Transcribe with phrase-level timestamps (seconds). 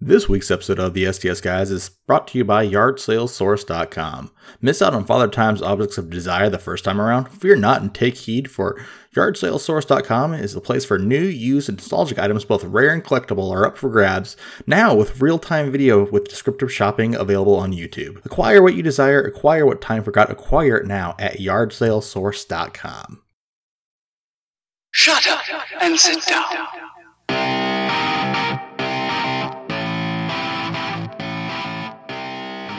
[0.00, 4.30] This week's episode of the STS Guys is brought to you by YardSalesSource.com.
[4.62, 7.28] Miss out on Father Time's objects of desire the first time around?
[7.30, 8.80] Fear not and take heed, for
[9.16, 13.66] YardSalesSource.com is the place for new, used, and nostalgic items, both rare and collectible, are
[13.66, 14.36] up for grabs.
[14.68, 18.24] Now, with real time video with descriptive shopping available on YouTube.
[18.24, 23.22] Acquire what you desire, acquire what time forgot, acquire it now at YardSalesSource.com.
[24.92, 25.40] Shut up
[25.80, 26.77] and sit down.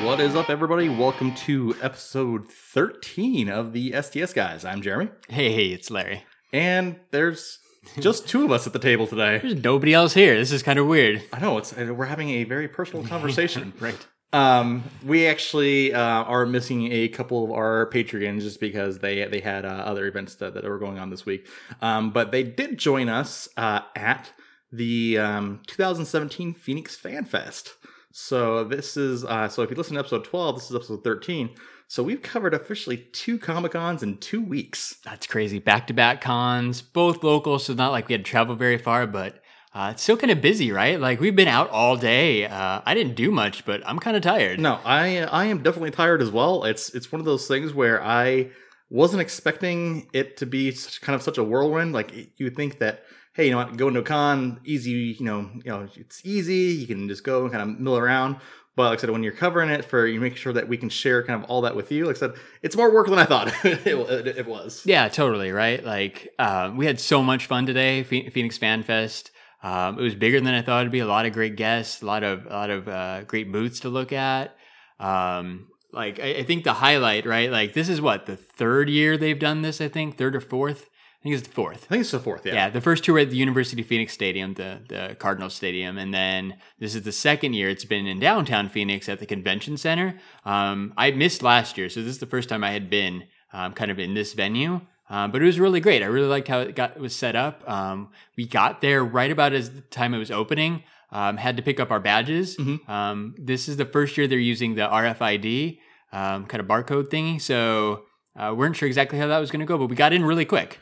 [0.09, 0.89] What is up, everybody?
[0.89, 4.65] Welcome to episode 13 of the STS Guys.
[4.65, 6.23] I'm Jeremy, Hey, hey, it's Larry.
[6.51, 7.59] and there's
[7.99, 9.37] just two of us at the table today.
[9.37, 10.35] There's nobody else here.
[10.35, 11.21] This is kind of weird.
[11.31, 13.71] I know it's we're having a very personal conversation.
[13.79, 14.07] Right.
[14.33, 19.41] Um, we actually uh, are missing a couple of our Patreons just because they they
[19.41, 21.47] had uh, other events that, that were going on this week.
[21.83, 24.33] Um, but they did join us uh, at
[24.71, 27.75] the um, 2017 Phoenix Fan Fest.
[28.21, 31.51] So this is uh, so if you listen to episode 12, this is episode 13.
[31.87, 34.97] So we've covered officially two Comic Cons in two weeks.
[35.05, 35.57] That's crazy.
[35.57, 39.07] Back to back cons, both local, so not like we had to travel very far,
[39.07, 39.41] but
[39.73, 40.99] uh, it's still kind of busy, right?
[40.99, 42.45] Like we've been out all day.
[42.45, 44.59] Uh, I didn't do much, but I'm kind of tired.
[44.59, 46.65] No, I I am definitely tired as well.
[46.65, 48.51] It's it's one of those things where I
[48.89, 51.93] wasn't expecting it to be such, kind of such a whirlwind.
[51.93, 53.05] Like you think that
[53.39, 56.75] hey, you know what, go into a con, easy, you know, you know, it's easy.
[56.77, 58.35] You can just go and kind of mill around.
[58.75, 60.89] But like I said, when you're covering it for, you make sure that we can
[60.89, 62.05] share kind of all that with you.
[62.05, 64.85] Like I said, it's more work than I thought it, it, it was.
[64.85, 65.81] Yeah, totally, right?
[65.81, 69.31] Like uh, we had so much fun today, Phoenix Fan Fest.
[69.63, 70.99] Um, it was bigger than I thought it'd be.
[70.99, 73.89] A lot of great guests, a lot of a lot of uh, great booths to
[73.89, 74.57] look at.
[74.99, 77.49] Um, like I, I think the highlight, right?
[77.49, 79.79] Like this is what the third year they've done this.
[79.79, 80.89] I think third or fourth.
[81.19, 81.83] I think it's the fourth.
[81.83, 82.53] I think it's the fourth, yeah.
[82.53, 85.97] Yeah, the first two were at the University of Phoenix Stadium, the the Cardinal Stadium,
[85.97, 89.75] and then this is the second year it's been in downtown Phoenix at the Convention
[89.75, 90.17] Center.
[90.45, 93.73] Um, I missed last year, so this is the first time I had been um,
[93.73, 94.79] kind of in this venue.
[95.09, 96.03] Um, but it was really great.
[96.03, 97.67] I really liked how it got it was set up.
[97.69, 100.83] Um, we got there right about as the time it was opening.
[101.11, 102.55] Um, had to pick up our badges.
[102.87, 105.79] Um, this is the first year they're using the RFID
[106.13, 108.03] um, kind of barcode thingy, so
[108.35, 110.45] uh, weren't sure exactly how that was going to go, but we got in really
[110.45, 110.79] quick.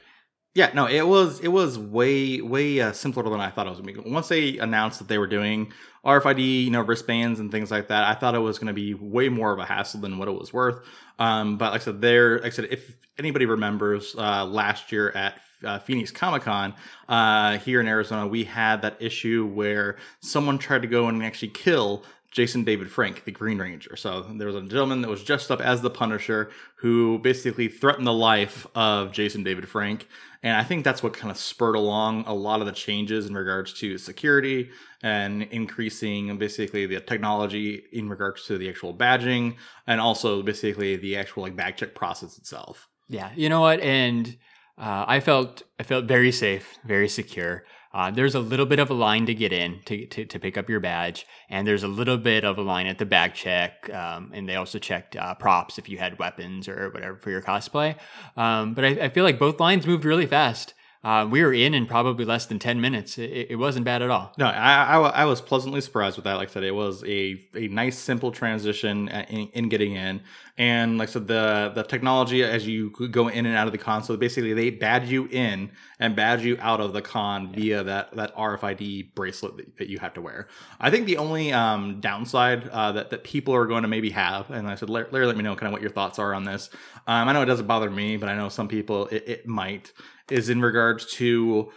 [0.57, 3.79] Yeah, no, it was it was way way uh, simpler than I thought it was
[3.79, 4.09] gonna be.
[4.09, 5.71] Once they announced that they were doing
[6.03, 8.95] RFID, you know, wristbands and things like that, I thought it was going to be
[8.95, 10.83] way more of a hassle than what it was worth.
[11.19, 15.11] Um, but like I said, there, like I said, if anybody remembers uh, last year
[15.11, 16.73] at uh, Phoenix Comic Con
[17.07, 21.49] uh, here in Arizona, we had that issue where someone tried to go and actually
[21.49, 23.95] kill Jason David Frank, the Green Ranger.
[23.95, 28.05] So there was a gentleman that was dressed up as the Punisher who basically threatened
[28.05, 30.07] the life of Jason David Frank.
[30.43, 33.33] And I think that's what kind of spurred along a lot of the changes in
[33.33, 34.69] regards to security
[35.01, 39.55] and increasing basically the technology in regards to the actual badging
[39.85, 42.87] and also basically the actual like bag check process itself.
[43.09, 43.79] Yeah, you know what?
[43.79, 44.37] And
[44.77, 47.63] uh, I felt I felt very safe, very secure.
[47.93, 50.57] Uh, there's a little bit of a line to get in to, to, to pick
[50.57, 53.89] up your badge, and there's a little bit of a line at the bag check,
[53.93, 57.41] um, and they also checked uh, props if you had weapons or whatever for your
[57.41, 57.95] cosplay.
[58.35, 60.73] Um, but I, I feel like both lines moved really fast.
[61.03, 63.17] Uh, we were in in probably less than ten minutes.
[63.17, 64.33] It, it wasn't bad at all.
[64.37, 66.33] No, I, I, I was pleasantly surprised with that.
[66.33, 70.21] Like I said, it was a, a nice, simple transition in, in getting in.
[70.59, 73.77] And like I said, the the technology as you go in and out of the
[73.77, 77.83] con, so basically they badge you in and badge you out of the con via
[77.83, 80.47] that that RFID bracelet that, that you have to wear.
[80.79, 84.49] I think the only um, downside uh, that that people are going to maybe have,
[84.49, 86.43] and I said, Larry, Larry, let me know kind of what your thoughts are on
[86.43, 86.71] this.
[87.05, 89.93] Um, I know it doesn't bother me, but I know some people it, it might
[90.31, 91.71] is in regards to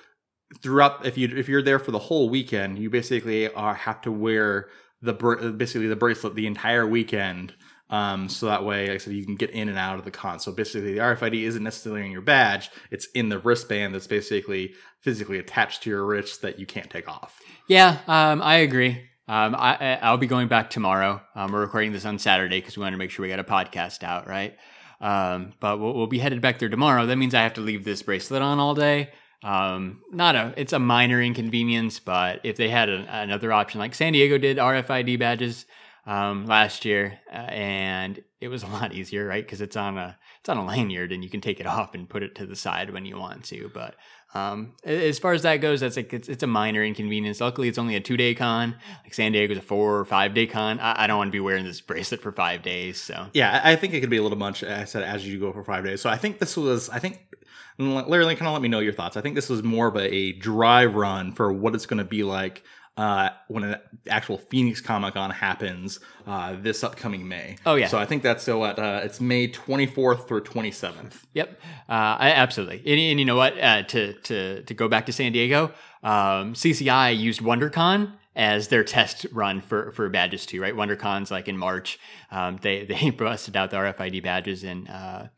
[0.62, 4.10] throughout if you if you're there for the whole weekend you basically are have to
[4.10, 4.68] wear
[5.00, 5.12] the
[5.56, 7.54] basically the bracelet the entire weekend
[7.90, 10.10] um, so that way like I said you can get in and out of the
[10.10, 14.06] con so basically the RFID isn't necessarily in your badge it's in the wristband that's
[14.06, 19.10] basically physically attached to your wrist that you can't take off Yeah, um, I agree.
[19.28, 21.22] Um, I, I'll be going back tomorrow.
[21.36, 23.44] Um, we're recording this on Saturday because we want to make sure we got a
[23.44, 24.56] podcast out, right?
[25.00, 27.06] Um, but we'll, we'll be headed back there tomorrow.
[27.06, 29.10] That means I have to leave this bracelet on all day.
[29.44, 33.94] Um, not a, it's a minor inconvenience, but if they had a, another option, like
[33.94, 35.64] San Diego did RFID badges
[36.06, 39.44] um, last year, uh, and it was a lot easier, right?
[39.44, 42.08] Because it's on a it's on a lanyard, and you can take it off and
[42.08, 43.70] put it to the side when you want to.
[43.72, 43.94] But
[44.34, 47.40] um, as far as that goes, that's like it's, it's a minor inconvenience.
[47.40, 48.76] Luckily, it's only a two day con.
[49.02, 50.78] Like San Diego's a four or five day con.
[50.80, 53.00] I, I don't want to be wearing this bracelet for five days.
[53.00, 55.52] So yeah I think it could be a little much I said as you go
[55.52, 57.34] for five days so I think this was I think
[57.78, 60.32] Larry kind of let me know your thoughts I think this was more of a
[60.32, 62.62] dry run for what it's going to be like
[63.00, 63.76] uh, when an
[64.10, 67.56] actual Phoenix Comic Con happens uh, this upcoming May.
[67.64, 67.86] Oh, yeah.
[67.86, 71.14] So I think that's so what uh, it's May 24th through 27th.
[71.32, 71.58] Yep,
[71.88, 72.82] uh, I, absolutely.
[72.84, 73.58] And, and you know what?
[73.58, 78.84] Uh, to to to go back to San Diego, um, CCI used WonderCon as their
[78.84, 80.60] test run for for badges too.
[80.60, 81.98] Right, WonderCon's like in March.
[82.30, 85.28] Um, they they busted out the RFID badges and uh,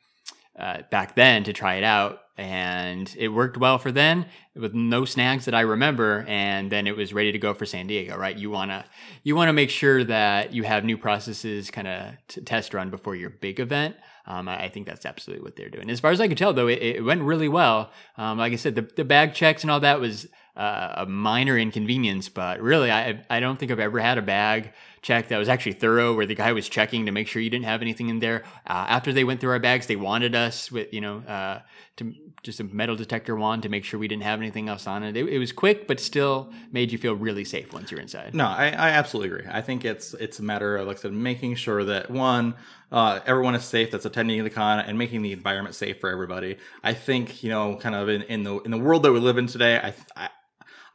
[0.59, 5.05] uh, back then to try it out, and it worked well for then with no
[5.05, 6.25] snags that I remember.
[6.29, 8.17] And then it was ready to go for San Diego.
[8.17, 8.85] Right, you wanna
[9.23, 13.15] you wanna make sure that you have new processes kind of to test run before
[13.15, 13.97] your big event.
[14.25, 15.91] Um, I, think that's absolutely what they're doing.
[15.91, 17.91] As far as I could tell, though, it, it went really well.
[18.17, 21.59] Um, like I said, the, the bag checks and all that was uh, a minor
[21.59, 25.49] inconvenience, but really, I I don't think I've ever had a bag check that was
[25.49, 28.19] actually thorough, where the guy was checking to make sure you didn't have anything in
[28.19, 28.45] there.
[28.67, 31.61] Uh, after they went through our bags, they wanted us with you know uh,
[31.97, 35.05] to just a metal detector wand to make sure we didn't have anything else on
[35.05, 35.17] it.
[35.17, 35.29] it.
[35.29, 38.35] It was quick, but still made you feel really safe once you're inside.
[38.35, 39.51] No, I, I absolutely agree.
[39.51, 42.55] I think it's it's a matter of like I said, making sure that one,
[42.91, 46.57] uh, everyone is safe that's attending the con and making the environment safe for everybody.
[46.83, 49.39] I think you know, kind of in, in the in the world that we live
[49.39, 50.29] in today, I, I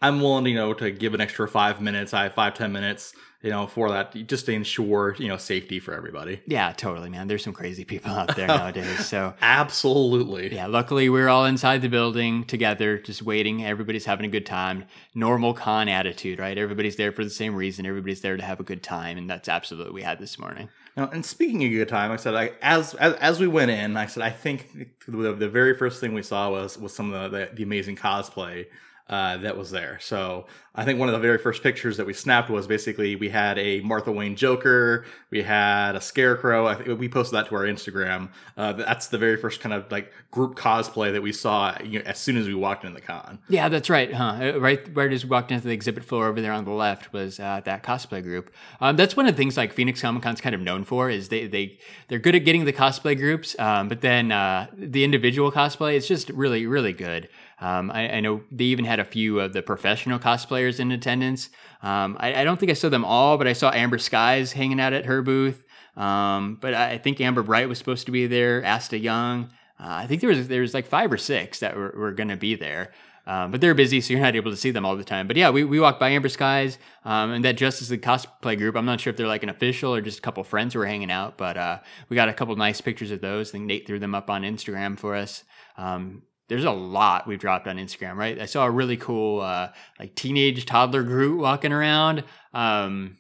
[0.02, 3.50] I'm willing, you know, to give an extra five minutes, I five ten minutes, you
[3.50, 6.42] know, for that, just to ensure you know safety for everybody.
[6.46, 7.28] Yeah, totally, man.
[7.28, 9.08] There's some crazy people out there nowadays.
[9.08, 10.54] So Absolutely.
[10.54, 13.66] Yeah, luckily we're all inside the building together, just waiting.
[13.66, 14.86] Everybody's having a good time.
[15.16, 16.58] Normal con attitude, right?
[16.58, 17.86] Everybody's there for the same reason.
[17.86, 20.70] Everybody's there to have a good time, and that's absolutely what we had this morning.
[20.96, 23.98] Now, and speaking of good time, I said, I, as, as as we went in,
[23.98, 27.32] I said I think the, the very first thing we saw was was some of
[27.32, 28.66] the, the amazing cosplay
[29.10, 29.98] uh, that was there.
[30.02, 30.46] So
[30.76, 33.58] I think one of the very first pictures that we snapped was basically we had
[33.58, 36.68] a Martha Wayne Joker, we had a Scarecrow.
[36.68, 38.30] I think we posted that to our Instagram.
[38.56, 42.06] Uh, that's the very first kind of like group cosplay that we saw you know,
[42.06, 43.40] as soon as we walked into the con.
[43.50, 44.40] Yeah, that's right, huh?
[44.40, 47.14] Uh, Right, right as we walked into the exhibit floor over there on the left
[47.14, 48.52] was uh, that cosplay group.
[48.82, 51.30] Um, that's one of the things like Phoenix Comic Con's kind of known for is
[51.30, 55.52] they they they're good at getting the cosplay groups, um, but then uh, the individual
[55.52, 57.30] cosplay is just really really good.
[57.60, 61.50] Um, I, I, know they even had a few of the professional cosplayers in attendance.
[61.82, 64.80] Um, I, I, don't think I saw them all, but I saw Amber Skies hanging
[64.80, 65.66] out at her booth.
[65.96, 68.64] Um, but I think Amber Bright was supposed to be there.
[68.64, 69.50] Asta Young.
[69.80, 72.30] Uh, I think there was there was like five or six that were, were going
[72.30, 72.92] to be there.
[73.28, 75.28] Um, but they're busy, so you're not able to see them all the time.
[75.28, 78.78] But yeah, we, we walked by Amber Skies um, and that Justice League cosplay group.
[78.78, 80.86] I'm not sure if they're like an official or just a couple friends who are
[80.86, 83.50] hanging out, but uh, we got a couple nice pictures of those.
[83.50, 85.44] I think Nate threw them up on Instagram for us.
[85.76, 88.40] Um, there's a lot we've dropped on Instagram, right?
[88.40, 92.24] I saw a really cool uh, like teenage toddler Groot walking around.
[92.54, 93.18] Um,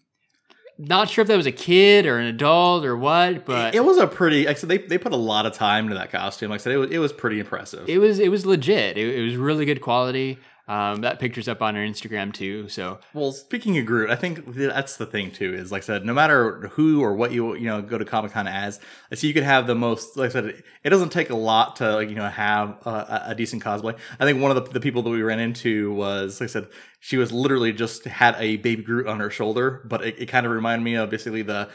[0.79, 3.97] not sure if that was a kid or an adult or what, but it was
[3.97, 4.45] a pretty.
[4.45, 6.51] Like I said, they, they put a lot of time into that costume.
[6.51, 7.89] Like I said, it was, it was pretty impressive.
[7.89, 8.97] it was it was legit.
[8.97, 10.38] It, it was really good quality.
[10.68, 12.68] Um, that picture's up on our Instagram too.
[12.68, 15.54] So Well, speaking of Groot, I think that's the thing too.
[15.54, 18.34] Is like I said, no matter who or what you you know go to Comic
[18.34, 18.80] Con as,
[19.10, 20.18] I see you could have the most.
[20.18, 23.36] Like I said, it doesn't take a lot to like you know have a, a
[23.36, 23.98] decent cosplay.
[24.19, 26.68] I think one of the, the people that we ran into was like I said,
[27.00, 30.46] she was literally just had a baby Groot on her shoulder, but it, it kind
[30.46, 31.70] of reminded me of basically the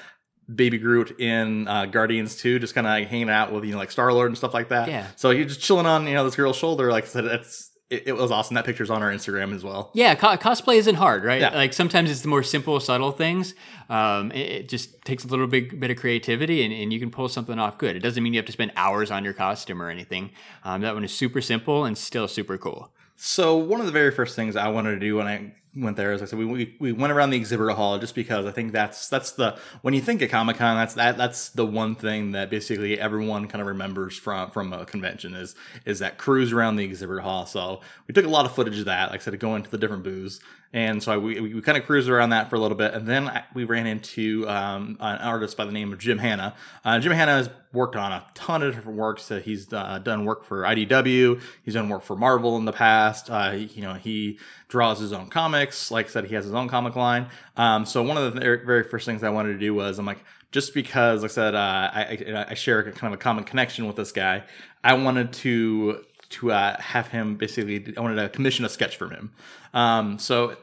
[0.53, 3.79] Baby Groot in uh, Guardians 2, just kind of like hanging out with you know
[3.79, 4.89] like Star Lord and stuff like that.
[4.89, 5.07] Yeah.
[5.17, 6.91] So you're just chilling on you know this girl's shoulder.
[6.91, 8.55] Like I said, it's it, it was awesome.
[8.55, 9.91] That picture's on our Instagram as well.
[9.95, 11.41] yeah, co- cosplay isn't hard, right?
[11.41, 11.55] Yeah.
[11.55, 13.55] Like sometimes it's the more simple, subtle things.
[13.89, 17.11] Um, it, it just takes a little big bit of creativity, and, and you can
[17.11, 17.95] pull something off good.
[17.95, 20.31] It doesn't mean you have to spend hours on your costume or anything.
[20.65, 22.93] Um, that one is super simple and still super cool.
[23.17, 26.13] So one of the very first things I wanted to do when I went there,
[26.13, 28.73] as I said, we, we, we went around the exhibitor hall just because I think
[28.73, 32.33] that's that's the when you think of Comic Con, that's that that's the one thing
[32.33, 35.55] that basically everyone kind of remembers from from a convention is
[35.87, 37.47] is that cruise around the exhibitor hall.
[37.47, 39.79] So we took a lot of footage of that, like I said, going to the
[39.79, 40.41] different booths.
[40.75, 43.07] And so I, we, we kind of cruised around that for a little bit, and
[43.07, 46.55] then I, we ran into um, an artist by the name of Jim Hanna.
[46.83, 49.31] Uh, Jim Hanna has worked on a ton of different works.
[49.31, 51.41] Uh, he's uh, done work for IDW.
[51.63, 53.29] He's done work for Marvel in the past.
[53.31, 54.39] Uh, you know, he
[54.73, 55.91] draws his own comics.
[55.91, 57.27] Like I said, he has his own comic line.
[57.59, 60.25] Um, so one of the very, first things I wanted to do was I'm like,
[60.51, 63.87] just because, like I said, uh, I, I, I share kind of a common connection
[63.87, 64.45] with this guy,
[64.83, 67.95] I wanted to to uh, have him basically.
[67.95, 69.33] I wanted to commission a sketch from him.
[69.75, 70.57] Um, so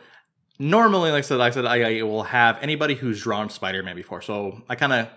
[0.58, 3.96] normally, like I said, like I said, I, I will have anybody who's drawn Spider-Man
[3.96, 4.24] before.
[4.24, 5.08] So I kind of,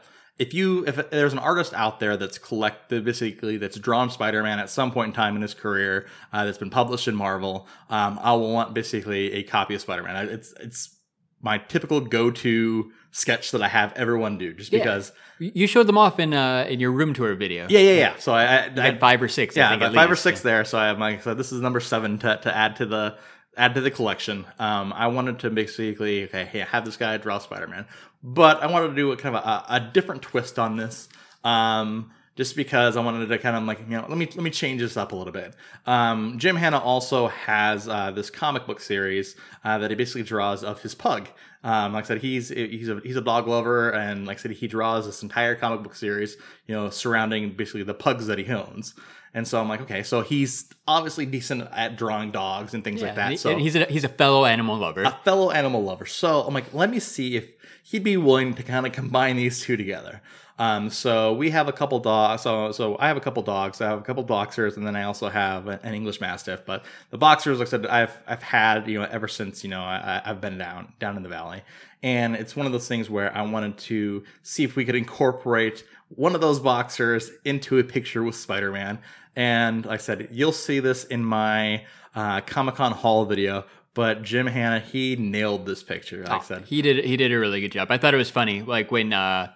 [0.42, 4.68] if you, if there's an artist out there that's collected, basically that's drawn Spider-Man at
[4.68, 8.32] some point in time in his career, uh, that's been published in Marvel, um, I
[8.32, 10.28] will want basically a copy of Spider-Man.
[10.28, 10.96] It's it's
[11.40, 14.80] my typical go-to sketch that I have everyone do, just Yeah.
[14.80, 15.12] because.
[15.38, 17.66] You showed them off in uh, in your room tour video.
[17.68, 18.16] Yeah, yeah, yeah.
[18.18, 19.56] So I, I, I had five or six.
[19.56, 20.22] I yeah, think, five or least.
[20.22, 20.64] six there.
[20.64, 23.16] So i have like, so this is number seven to, to add to the
[23.56, 24.46] add to the collection.
[24.58, 27.86] Um, I wanted to basically okay, hey, I have this guy draw Spider Man,
[28.22, 31.08] but I wanted to do a kind of a, a different twist on this.
[31.44, 34.50] Um, just because I wanted to kind of like you know let me let me
[34.50, 35.54] change this up a little bit.
[35.86, 40.64] Um, Jim Hanna also has uh, this comic book series uh, that he basically draws
[40.64, 41.28] of his pug.
[41.64, 44.50] Um, like I said, he's he's a he's a dog lover, and like I said,
[44.52, 46.36] he draws this entire comic book series,
[46.66, 48.94] you know, surrounding basically the pugs that he owns.
[49.34, 53.14] And so I'm like, okay, so he's obviously decent at drawing dogs and things like
[53.14, 53.38] that.
[53.38, 55.02] So and he's a he's a fellow animal lover.
[55.02, 56.04] a fellow animal lover.
[56.06, 57.48] So I'm like, let me see if
[57.82, 60.22] he'd be willing to kind of combine these two together.
[60.58, 62.42] Um, so we have a couple dogs.
[62.42, 63.80] So so I have a couple dogs.
[63.80, 66.64] I have a couple boxers, and then I also have an English Mastiff.
[66.64, 69.80] But the boxers, like I said, I've I've had you know ever since you know
[69.80, 71.62] I, I've been down down in the valley,
[72.02, 75.84] and it's one of those things where I wanted to see if we could incorporate
[76.10, 78.98] one of those boxers into a picture with Spider-Man.
[79.34, 81.84] And like I said, you'll see this in my
[82.14, 83.64] uh, Comic Con haul video.
[83.94, 86.24] But Jim Hanna, he nailed this picture.
[86.24, 87.90] Like I said, he did he did a really good job.
[87.90, 89.52] I thought it was funny, like when uh,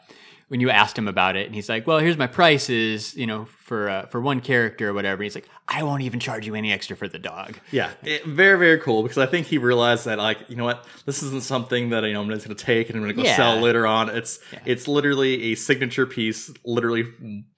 [0.49, 3.47] when you asked him about it, and he's like, "Well, here's my prices, you know,
[3.47, 6.73] for uh, for one character or whatever." He's like, "I won't even charge you any
[6.73, 10.19] extra for the dog." Yeah, it, very very cool because I think he realized that
[10.19, 12.97] like you know what this isn't something that you know I'm just gonna take and
[12.97, 13.37] I'm gonna go Yeah.
[13.37, 14.09] sell later on.
[14.09, 17.07] It's it's literally a signature piece, literally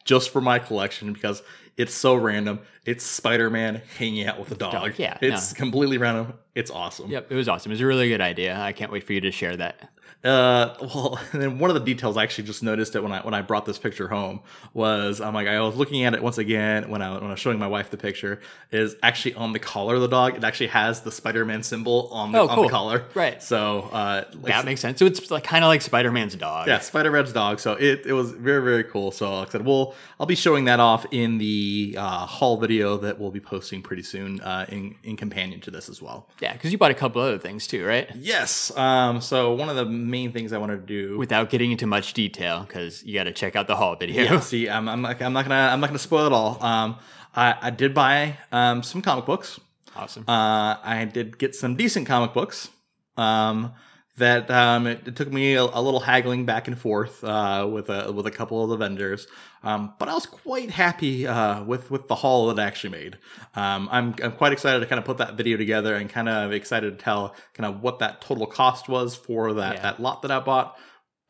[0.05, 1.43] just for my collection because
[1.77, 2.61] it's so random.
[2.87, 4.73] It's Spider Man hanging out with a dog.
[4.73, 6.33] dog, yeah, it's completely random.
[6.55, 7.11] It's awesome.
[7.11, 7.71] Yep, it was awesome.
[7.71, 8.59] It was a really good idea.
[8.59, 9.91] I can't wait for you to share that.
[10.25, 13.21] Uh, well, and then one of the details I actually just noticed it when I
[13.21, 14.41] when I brought this picture home
[14.75, 17.39] was I'm like I was looking at it once again when I when I was
[17.39, 18.41] showing my wife the picture
[18.73, 20.35] is actually on the collar of the dog.
[20.37, 22.65] It actually has the Spider-Man symbol on the Oh, on cool.
[22.65, 23.05] the collar.
[23.15, 23.41] Right.
[23.41, 24.99] So uh, like, That makes sense.
[24.99, 26.67] So it's like kind of like Spider Man's dog.
[26.67, 27.61] yeah, Spider Man's dog.
[27.61, 29.13] So it, it was very very cool.
[29.13, 32.97] So like I said, we'll I'll be showing that off in the uh, haul video
[32.99, 36.29] that we'll be posting pretty soon uh, in in companion to this as well.
[36.41, 38.11] yeah, because you bought a couple other things too, right?
[38.17, 38.77] Yes.
[38.77, 39.21] Um.
[39.21, 42.65] So one of the main things I wanted to do Without getting into much detail,
[42.67, 44.25] because you got to check out the haul video.
[44.25, 46.63] Yeah, see, I'm, I'm, not, I'm not gonna I'm not gonna spoil it all.
[46.63, 46.97] Um,
[47.35, 49.61] I, I did buy um, some comic books.
[49.95, 50.25] awesome.
[50.27, 52.71] Uh, I did get some decent comic books.
[53.17, 53.73] Um,
[54.19, 57.89] that um, it, it took me a, a little haggling back and forth uh, with
[57.91, 59.27] a with a couple of the vendors.
[59.63, 63.19] Um, but I was quite happy uh, with with the haul that I actually made.
[63.57, 66.53] Um, I'm I'm quite excited to kind of put that video together and kind of
[66.53, 69.83] excited to tell kind of what that total cost was for that Yeah.
[69.83, 70.77] that lot that I bought.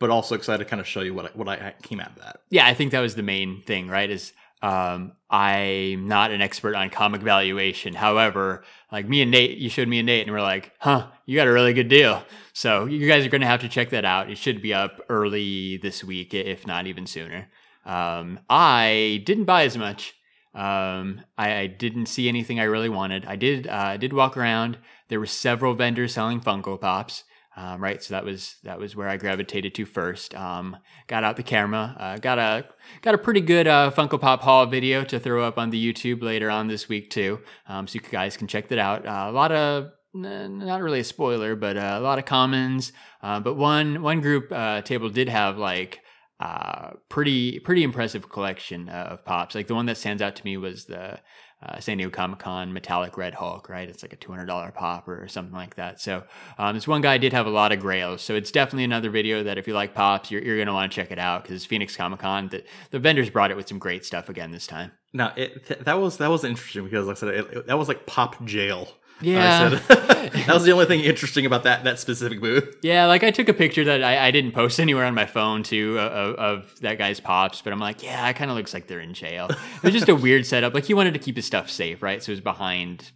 [0.01, 2.23] But also excited to kind of show you what I, what I came out of
[2.23, 2.41] that.
[2.51, 4.09] yeah, I think that was the main thing, right?
[4.09, 7.95] Is um, I'm not an expert on comic valuation.
[7.95, 11.37] However, like me and Nate, you showed me and Nate, and we're like, huh, you
[11.37, 12.25] got a really good deal.
[12.53, 14.31] So you guys are going to have to check that out.
[14.31, 17.49] It should be up early this week, if not even sooner.
[17.85, 20.15] Um, I didn't buy as much.
[20.55, 23.25] Um, I, I didn't see anything I really wanted.
[23.27, 23.67] I did.
[23.69, 24.79] Uh, I did walk around.
[25.09, 27.25] There were several vendors selling Funko Pops.
[27.59, 30.33] Um, right, so that was that was where I gravitated to first.
[30.37, 30.77] Um,
[31.09, 31.97] got out the camera.
[31.99, 32.67] Uh, got a
[33.03, 36.23] got a pretty good uh, Funko Pop haul video to throw up on the YouTube
[36.23, 37.41] later on this week too.
[37.67, 39.05] Um, so you guys can check that out.
[39.05, 42.93] Uh, a lot of not really a spoiler, but uh, a lot of commons.
[43.25, 46.01] Uh, but one one group uh, table did have like
[46.39, 49.57] uh, pretty pretty impressive collection of pops.
[49.57, 51.19] Like the one that stands out to me was the
[51.63, 53.69] uh, San Diego Comic Con Metallic Red Hulk.
[53.69, 56.01] Right, it's like a two hundred dollar pop or something like that.
[56.01, 56.25] So
[56.59, 58.23] um, this one guy did have a lot of grails.
[58.23, 60.95] So it's definitely another video that if you like pops, you're, you're gonna want to
[60.97, 62.49] check it out because it's Phoenix Comic Con.
[62.49, 64.93] The, the vendors brought it with some great stuff again this time.
[65.13, 67.79] Now it th- that was that was interesting because like I said it, it- that
[67.79, 68.89] was like pop jail.
[69.21, 69.81] Yeah.
[70.49, 72.79] That was the only thing interesting about that that specific booth.
[72.83, 75.63] Yeah, like I took a picture that I, I didn't post anywhere on my phone
[75.63, 78.87] too of, of that guy's pops, but I'm like, yeah, it kind of looks like
[78.87, 79.49] they're in jail.
[79.51, 80.75] It was just a weird setup.
[80.75, 82.23] Like he wanted to keep his stuff safe, right?
[82.23, 83.13] So it was behind,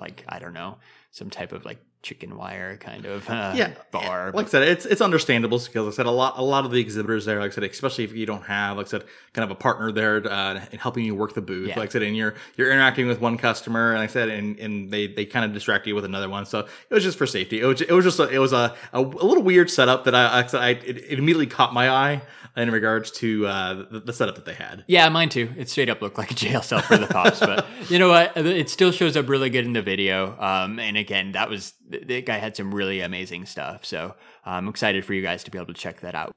[0.00, 0.78] like I don't know,
[1.10, 4.32] some type of like chicken wire kind of uh, Yeah, bar.
[4.32, 6.70] Like I said, it's it's understandable because like I said a lot a lot of
[6.70, 9.44] the exhibitors there, like I said, especially if you don't have like I said, kind
[9.44, 11.68] of a partner there uh, in helping you work the booth.
[11.68, 11.78] Yeah.
[11.78, 14.58] Like I said, and you're you're interacting with one customer, and like I said, and,
[14.58, 16.46] and they they kind of distract you with another one.
[16.46, 17.60] So it was just for safety.
[17.60, 20.14] It was it was just a, it was a, a, a little weird setup that
[20.14, 22.22] I I, said, I it, it immediately caught my eye
[22.56, 24.84] in regards to uh, the, the setup that they had.
[24.86, 25.50] Yeah, mine too.
[25.56, 28.36] It straight up looked like a jail cell for the pops, but you know what?
[28.36, 30.36] It still shows up really good in the video.
[30.40, 33.84] Um, and again, that was the guy had some really amazing stuff.
[33.84, 34.14] So
[34.44, 36.32] I'm excited for you guys to be able to check that out.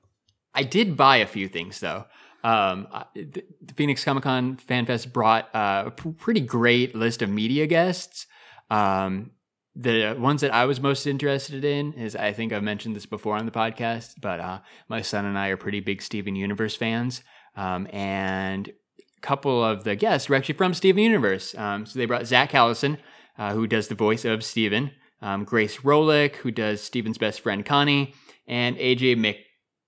[0.54, 2.06] I did buy a few things though.
[2.44, 7.68] Um, the Phoenix Comic Con Fan Fest brought uh, a pretty great list of media
[7.68, 8.28] guests.
[8.70, 9.32] Um,
[9.76, 13.36] the ones that I was most interested in is I think I've mentioned this before
[13.36, 17.24] on the podcast, but uh, my son and I are pretty big Steven Universe fans.
[17.56, 21.56] Um, and a couple of the guests were actually from Steven Universe.
[21.56, 22.98] Um, so they brought Zach Callison,
[23.38, 27.66] uh, who does the voice of Steven, um, Grace Rolek, who does Steven's best friend
[27.66, 28.14] Connie,
[28.48, 29.44] and AJ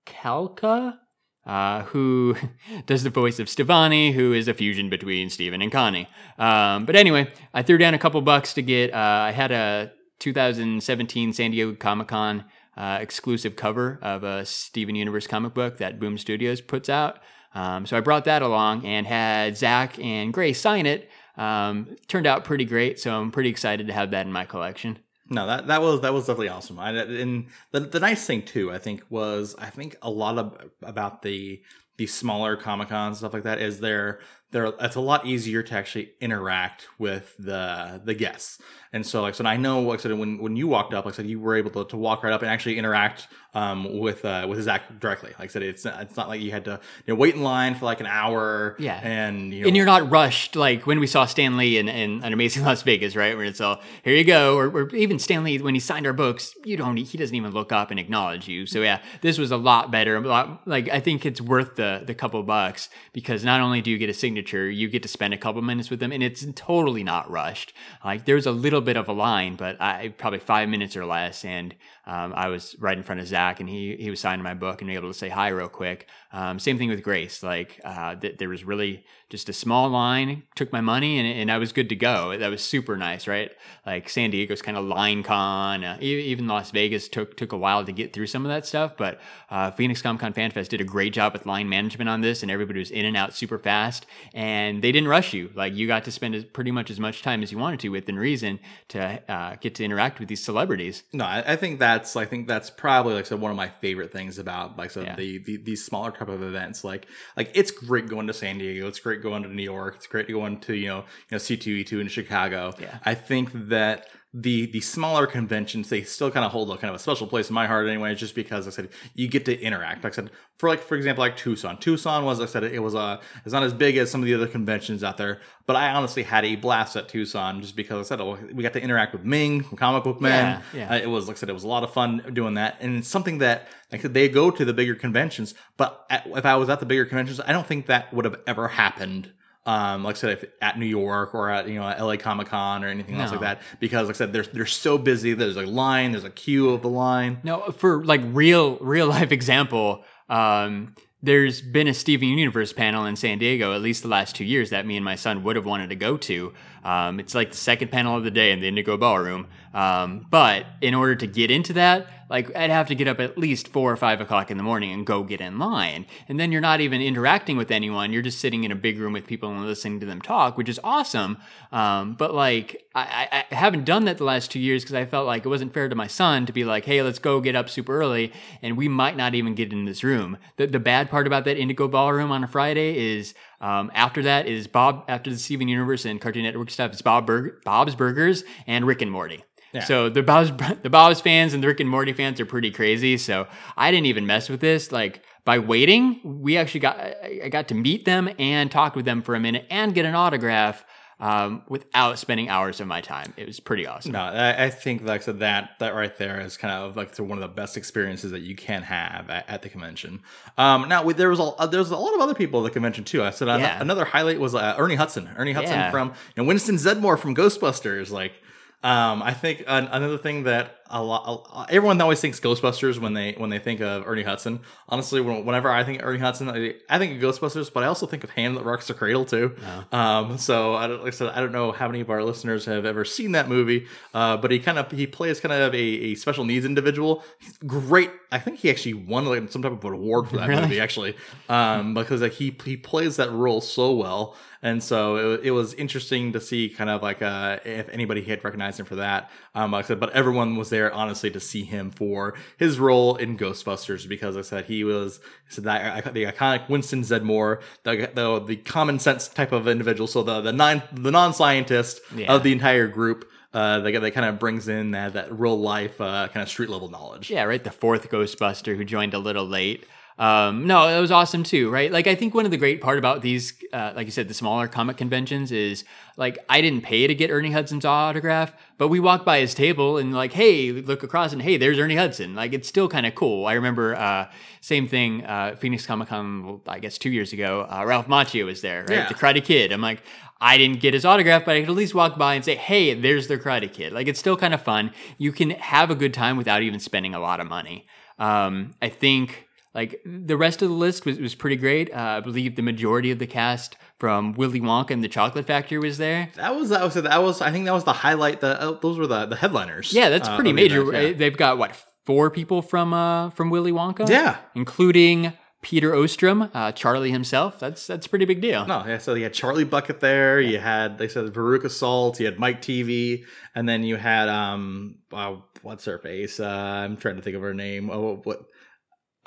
[0.08, 0.98] Michalka,
[1.46, 2.36] uh, who
[2.86, 6.08] does the voice of Stevonnie, who is a fusion between Steven and Connie.
[6.38, 9.92] Um, but anyway, I threw down a couple bucks to get, uh, I had a
[10.18, 12.44] 2017 San Diego Comic Con
[12.76, 17.20] uh, exclusive cover of a Steven Universe comic book that Boom Studios puts out.
[17.54, 21.08] Um, so I brought that along and had Zach and Gray sign it.
[21.36, 24.98] Um, turned out pretty great, so I'm pretty excited to have that in my collection.
[25.28, 26.78] No, that that was that was definitely awesome.
[26.78, 30.56] I, and the the nice thing too, I think, was I think a lot of
[30.82, 31.62] about the
[31.96, 34.20] the smaller comic cons stuff like that is they're
[34.56, 38.58] they're it's a lot easier to actually interact with the the guests.
[38.92, 41.12] And so, like I said, I know, like said, when when you walked up, like
[41.12, 44.24] I said, you were able to, to walk right up and actually interact um, with
[44.24, 45.30] uh, with Zach directly.
[45.38, 47.74] Like I said, it's it's not like you had to you know, wait in line
[47.74, 48.76] for like an hour.
[48.78, 51.88] Yeah, and you know, and you're not rushed like when we saw Stan Lee in,
[51.88, 53.34] in an Amazing Las Vegas, right?
[53.34, 56.12] Where it's all here you go, or, or even Stan Lee when he signed our
[56.12, 58.66] books, you don't he doesn't even look up and acknowledge you.
[58.66, 60.16] So yeah, this was a lot better.
[60.16, 63.90] A lot, like I think it's worth the the couple bucks because not only do
[63.90, 66.46] you get a signature, you get to spend a couple minutes with them, and it's
[66.54, 67.72] totally not rushed.
[68.04, 71.44] Like there's a little bit of a line, but I probably five minutes or less,
[71.44, 71.74] and
[72.06, 74.80] um, I was right in front of Zach, and he he was signing my book
[74.80, 76.08] and able to say hi real quick.
[76.32, 77.42] Um, same thing with Grace.
[77.42, 81.50] Like uh, th- there was really just a small line, took my money, and, and
[81.50, 82.38] I was good to go.
[82.38, 83.50] That was super nice, right?
[83.84, 85.82] Like San Diego's kind of line con.
[85.82, 88.92] Uh, even Las Vegas took took a while to get through some of that stuff,
[88.96, 92.20] but uh, Phoenix Comic Con Fan Fest did a great job with line management on
[92.20, 95.50] this, and everybody was in and out super fast, and they didn't rush you.
[95.54, 97.88] Like you got to spend as, pretty much as much time as you wanted to
[97.88, 101.04] within reason to uh, get to interact with these celebrities.
[101.14, 104.12] No, I, I, think that's I think that's probably like so one of my favorite
[104.12, 105.16] things about like so yeah.
[105.16, 106.84] the, the these smaller type of events.
[106.84, 108.86] Like like it's great going to San Diego.
[108.86, 109.94] It's great going to New York.
[109.96, 112.74] It's great going to you know you know C two E two in Chicago.
[112.78, 112.98] Yeah.
[113.06, 114.06] I think that
[114.38, 117.48] the the smaller conventions they still kind of hold a kind of a special place
[117.48, 120.04] in my heart anyway just because i said you get to interact.
[120.04, 121.78] Like i said for like for example like tucson.
[121.78, 124.34] Tucson was i said it was uh it's not as big as some of the
[124.34, 128.06] other conventions out there but i honestly had a blast at tucson just because i
[128.06, 130.94] said oh, we got to interact with ming from comic book man yeah, yeah.
[130.94, 132.76] Uh, it was like i said it was a lot of fun doing that.
[132.80, 136.56] And it's something that like they go to the bigger conventions but at, if i
[136.56, 139.32] was at the bigger conventions i don't think that would have ever happened
[139.66, 142.84] um, like I said, if at New York or at you know LA Comic Con
[142.84, 143.22] or anything no.
[143.22, 145.34] else like that, because like I said, they're they're so busy.
[145.34, 147.40] There's a line, there's a queue of the line.
[147.42, 153.16] No, for like real real life example, um, there's been a Steven Universe panel in
[153.16, 155.66] San Diego at least the last two years that me and my son would have
[155.66, 156.54] wanted to go to.
[156.86, 159.48] Um, it's like the second panel of the day in the Indigo Ballroom.
[159.74, 163.36] Um, but in order to get into that, like I'd have to get up at
[163.36, 166.06] least four or five o'clock in the morning and go get in line.
[166.28, 168.12] And then you're not even interacting with anyone.
[168.12, 170.68] You're just sitting in a big room with people and listening to them talk, which
[170.68, 171.38] is awesome.
[171.72, 175.26] Um, but like I, I, haven't done that the last two years because I felt
[175.26, 177.68] like it wasn't fair to my son to be like, hey, let's go get up
[177.68, 180.38] super early and we might not even get in this room.
[180.56, 184.46] The, the bad part about that Indigo Ballroom on a Friday is um, after that
[184.46, 188.44] is Bob, after the Steven Universe and Cartoon Network stuff, it's Bob Bur- Bob's Burgers
[188.66, 189.44] and Rick and Morty.
[189.72, 189.84] Yeah.
[189.84, 193.16] So the Bob's the Bob's fans and the Rick and Morty fans are pretty crazy.
[193.16, 194.92] So I didn't even mess with this.
[194.92, 199.22] Like by waiting, we actually got I got to meet them and talk with them
[199.22, 200.84] for a minute and get an autograph
[201.18, 203.32] um, without spending hours of my time.
[203.36, 204.12] It was pretty awesome.
[204.12, 207.38] No, I, I think like so that that right there is kind of like one
[207.38, 210.20] of the best experiences that you can have at, at the convention.
[210.58, 212.72] Um, now there was a uh, there was a lot of other people at the
[212.72, 213.22] convention too.
[213.22, 213.80] I said yeah.
[213.80, 215.30] another highlight was uh, Ernie Hudson.
[215.36, 215.90] Ernie Hudson yeah.
[215.90, 218.10] from you know, Winston Zeddemore from Ghostbusters.
[218.10, 218.34] Like
[218.82, 223.50] um, I think another thing that a lot, everyone always thinks Ghostbusters when they when
[223.50, 224.60] they think of Ernie Hudson.
[224.88, 228.06] Honestly, whenever I think of Ernie Hudson, I, I think of Ghostbusters, but I also
[228.06, 229.56] think of Hand That Rocks the Cradle too.
[229.90, 232.66] Um, so I don't, like I said, I don't know how many of our listeners
[232.66, 235.76] have ever seen that movie, uh, but he kind of he plays kind of a,
[235.76, 237.24] a special needs individual.
[237.40, 238.10] He's great.
[238.30, 240.62] I think he actually won like some type of an award for that really?
[240.62, 241.16] movie actually,
[241.48, 244.36] um, because like he he plays that role so well.
[244.66, 248.42] And so it, it was interesting to see kind of like uh, if anybody had
[248.42, 249.30] recognized him for that.
[249.54, 253.14] Um, like I said, but everyone was there honestly to see him for his role
[253.14, 258.40] in Ghostbusters because I said he was said that the iconic Winston Zeddemore, the, the
[258.40, 262.34] the common sense type of individual, so the the non the non scientist yeah.
[262.34, 263.30] of the entire group.
[263.54, 266.68] Uh, that, that kind of brings in that, that real life uh, kind of street
[266.68, 267.30] level knowledge.
[267.30, 267.64] Yeah, right.
[267.64, 269.86] The fourth Ghostbuster who joined a little late.
[270.18, 271.92] Um, no, it was awesome too, right?
[271.92, 274.34] Like I think one of the great part about these, uh, like you said, the
[274.34, 275.84] smaller comic conventions is
[276.16, 279.98] like I didn't pay to get Ernie Hudson's autograph, but we walked by his table
[279.98, 282.34] and like, hey, look across and hey, there's Ernie Hudson.
[282.34, 283.46] Like it's still kind of cool.
[283.46, 284.30] I remember uh,
[284.62, 287.66] same thing, uh, Phoenix Comic Con, I guess two years ago.
[287.70, 288.90] Uh, Ralph Macchio was there, right?
[288.90, 289.08] Yeah.
[289.08, 289.70] The Karate Kid.
[289.70, 290.02] I'm like,
[290.40, 292.94] I didn't get his autograph, but I could at least walk by and say, hey,
[292.94, 293.92] there's the Karate Kid.
[293.92, 294.92] Like it's still kind of fun.
[295.18, 297.86] You can have a good time without even spending a lot of money.
[298.18, 299.45] Um, I think
[299.76, 301.92] like the rest of the list was, was pretty great.
[301.92, 305.78] Uh, I believe the majority of the cast from Willy Wonka and the Chocolate Factory
[305.78, 306.30] was there.
[306.34, 308.40] That was that was that was I think that was the highlight.
[308.40, 309.92] The uh, those were the the headliners.
[309.92, 310.92] Yeah, that's uh, pretty the major.
[310.92, 311.12] yeah.
[311.12, 314.08] They've got what four people from uh, from Willy Wonka?
[314.08, 314.38] Yeah.
[314.54, 317.58] including Peter Ostrom, uh, Charlie himself.
[317.58, 318.66] That's that's a pretty big deal.
[318.66, 318.98] No, yeah.
[318.98, 320.40] So you had Charlie Bucket there.
[320.40, 322.18] You had they said Veruca Salt.
[322.18, 326.40] You had Mike Teavee, and then you had um, uh, what's her face?
[326.40, 327.90] Uh, I'm trying to think of her name.
[327.90, 328.46] Oh, what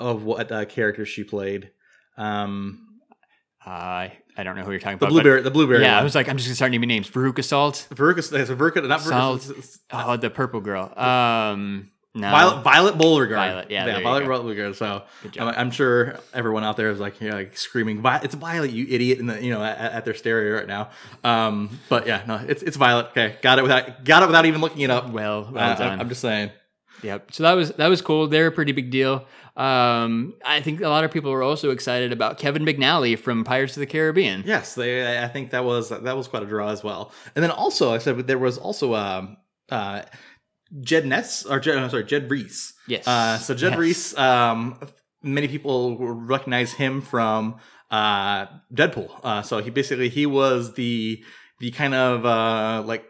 [0.00, 1.70] of what uh, character she played?
[2.16, 2.86] Um,
[3.64, 5.12] Uh, I don't know who you're talking the about.
[5.12, 5.42] blueberry.
[5.42, 5.82] The blueberry.
[5.82, 7.10] Yeah, I was like, I'm just gonna start naming names.
[7.10, 7.86] Veruca Salt.
[7.90, 8.32] Veruca.
[8.50, 8.86] A Veruca.
[8.88, 9.42] Not Salt.
[9.42, 9.78] Veruca.
[9.92, 10.92] Oh, the purple girl.
[10.98, 12.28] Um, no.
[12.30, 13.50] Violet, Violet Beauregarde.
[13.50, 14.24] Violet, yeah, you Violet.
[14.24, 14.74] Beauregarde.
[14.76, 15.02] So
[15.38, 18.86] I'm, I'm sure everyone out there is like, yeah, like screaming, "Vi- "It's Violet, you
[18.88, 20.90] idiot!" In the you know at, at their stereo right now.
[21.22, 23.08] Um, but yeah, no, it's it's Violet.
[23.10, 25.10] Okay, got it without got it without even looking it up.
[25.10, 26.00] Well, well Uh, done.
[26.00, 26.50] I'm just saying.
[27.02, 27.32] Yep.
[27.32, 28.26] So that was that was cool.
[28.26, 29.26] They're a pretty big deal.
[29.56, 33.76] Um, I think a lot of people were also excited about Kevin McNally from Pirates
[33.76, 34.42] of the Caribbean.
[34.46, 35.22] Yes, they.
[35.22, 37.12] I think that was that was quite a draw as well.
[37.34, 39.36] And then also, I said there was also um
[39.70, 40.02] uh
[40.80, 42.74] Jed Ness or Jed, I'm sorry Jed Rees.
[42.86, 43.06] Yes.
[43.06, 43.78] Uh, so Jed Yes.
[43.78, 44.78] Rees, um,
[45.22, 47.56] many people recognize him from
[47.90, 49.10] uh, Deadpool.
[49.24, 51.22] Uh, so he basically he was the
[51.58, 53.04] the kind of uh, like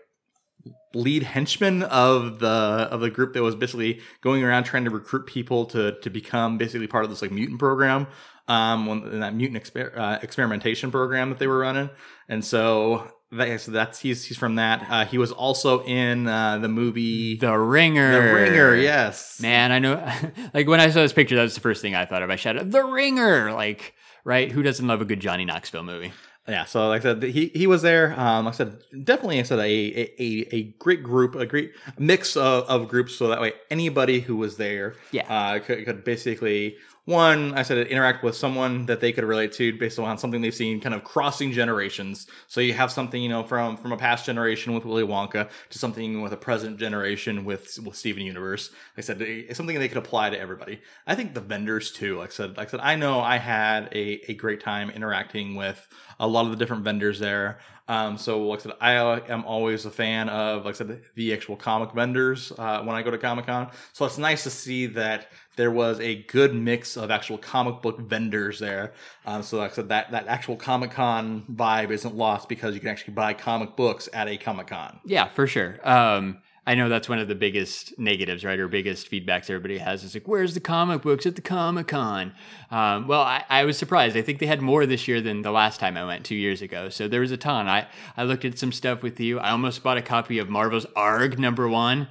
[0.94, 5.26] lead henchman of the of the group that was basically going around trying to recruit
[5.26, 8.07] people to to become basically part of this like mutant program.
[8.48, 11.88] Um, when, in that mutant exper- uh, experimentation program that they were running,
[12.29, 14.85] and so that, so that's he's he's from that.
[14.90, 18.11] Uh, he was also in uh, the movie The Ringer.
[18.11, 18.74] The Ringer.
[18.74, 20.05] Yes, Man, I know.
[20.55, 22.31] Like when I saw this picture, that was the first thing I thought of.
[22.31, 24.50] I shouted, "The Ringer!" Like, right?
[24.50, 26.12] Who doesn't love a good Johnny Knoxville movie?
[26.51, 28.19] Yeah, so like I said, he he was there.
[28.19, 32.37] Um, like I said, definitely, I said a a, a, great group, a great mix
[32.37, 33.15] of, of groups.
[33.15, 35.33] So that way, anybody who was there, Yeah.
[35.33, 36.77] uh, could, could basically
[37.11, 40.55] one, I said, interact with someone that they could relate to based on something they've
[40.55, 42.27] seen, kind of crossing generations.
[42.47, 45.79] So you have something, you know, from from a past generation with Willy Wonka to
[45.79, 48.71] something with a present generation with with Steven Universe.
[48.97, 50.81] Like I said, it's something they could apply to everybody.
[51.07, 52.19] I think the vendors too.
[52.19, 55.57] Like I said, like I said, I know I had a a great time interacting
[55.57, 55.89] with
[56.20, 57.59] a lot of the different vendors there.
[57.88, 58.92] Um, so like I said, I
[59.33, 63.02] am always a fan of like I said the actual comic vendors uh, when I
[63.02, 63.70] go to Comic Con.
[63.94, 67.98] So it's nice to see that there was a good mix of actual comic book
[67.98, 68.92] vendors there.
[69.26, 72.80] Um, so like I said, that that actual Comic Con vibe isn't lost because you
[72.80, 75.00] can actually buy comic books at a Comic Con.
[75.04, 75.80] Yeah, for sure.
[75.83, 80.05] Um, I know that's one of the biggest negatives, right, or biggest feedbacks everybody has.
[80.05, 82.33] Is like, where's the comic books at the Comic Con?
[82.70, 84.16] Um, well, I, I was surprised.
[84.16, 86.62] I think they had more this year than the last time I went two years
[86.62, 86.88] ago.
[86.88, 87.68] So there was a ton.
[87.68, 89.38] I I looked at some stuff with you.
[89.38, 92.09] I almost bought a copy of Marvel's Arg number one.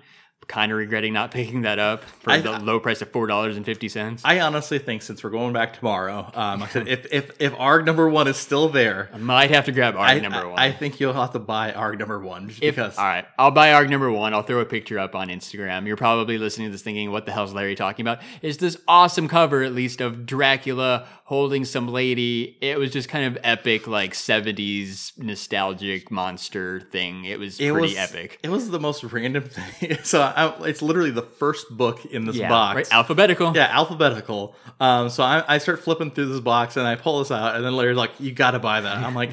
[0.49, 3.55] Kind of regretting not picking that up for I- the low price of four dollars
[3.55, 4.23] and fifty cents.
[4.25, 7.85] I honestly think since we're going back tomorrow, um, I said if if if ARG
[7.85, 10.57] number one is still there, I might have to grab Arg I, number I- one.
[10.59, 12.97] I think you'll have to buy ARG number one just If- because.
[12.97, 14.33] all right, I'll buy ARG number one.
[14.33, 15.85] I'll throw a picture up on Instagram.
[15.85, 18.19] You're probably listening to this thinking, what the hell's Larry talking about?
[18.41, 22.57] It's this awesome cover, at least, of Dracula holding some lady.
[22.59, 27.25] It was just kind of epic, like 70s nostalgic monster thing.
[27.25, 28.39] It was It pretty was epic.
[28.41, 29.97] It was the most random thing.
[30.03, 32.75] so I, it's literally the first book in this Yeah, box.
[32.75, 32.87] right?
[32.93, 33.53] Alphabetical.
[33.55, 34.55] Yeah, alphabetical.
[34.79, 37.63] Um, so I, I start flipping through this box and I pull this out, and
[37.65, 39.31] then Larry's like, "You got to buy that." I'm like,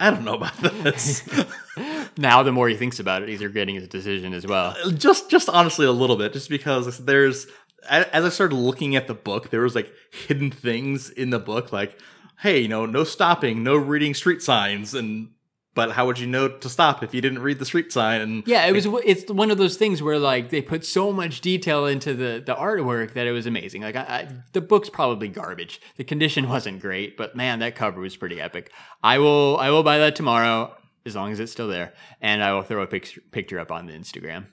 [0.00, 1.22] "I don't know about this."
[2.18, 4.76] Now, the more he thinks about it, he's regretting his decision as well.
[4.92, 7.46] just, just honestly, a little bit, just because there's.
[7.88, 11.72] As I started looking at the book, there was like hidden things in the book,
[11.72, 11.98] like,
[12.40, 15.30] "Hey, you know, no stopping, no reading street signs," and
[15.74, 18.20] but how would you know to stop if you didn't read the street sign?
[18.20, 18.86] And Yeah, it was.
[19.04, 22.54] It's one of those things where like they put so much detail into the the
[22.54, 23.82] artwork that it was amazing.
[23.82, 25.80] Like I, I, the book's probably garbage.
[25.96, 28.70] The condition wasn't great, but man, that cover was pretty epic.
[29.02, 32.52] I will I will buy that tomorrow as long as it's still there, and I
[32.52, 34.46] will throw a picture picture up on the Instagram.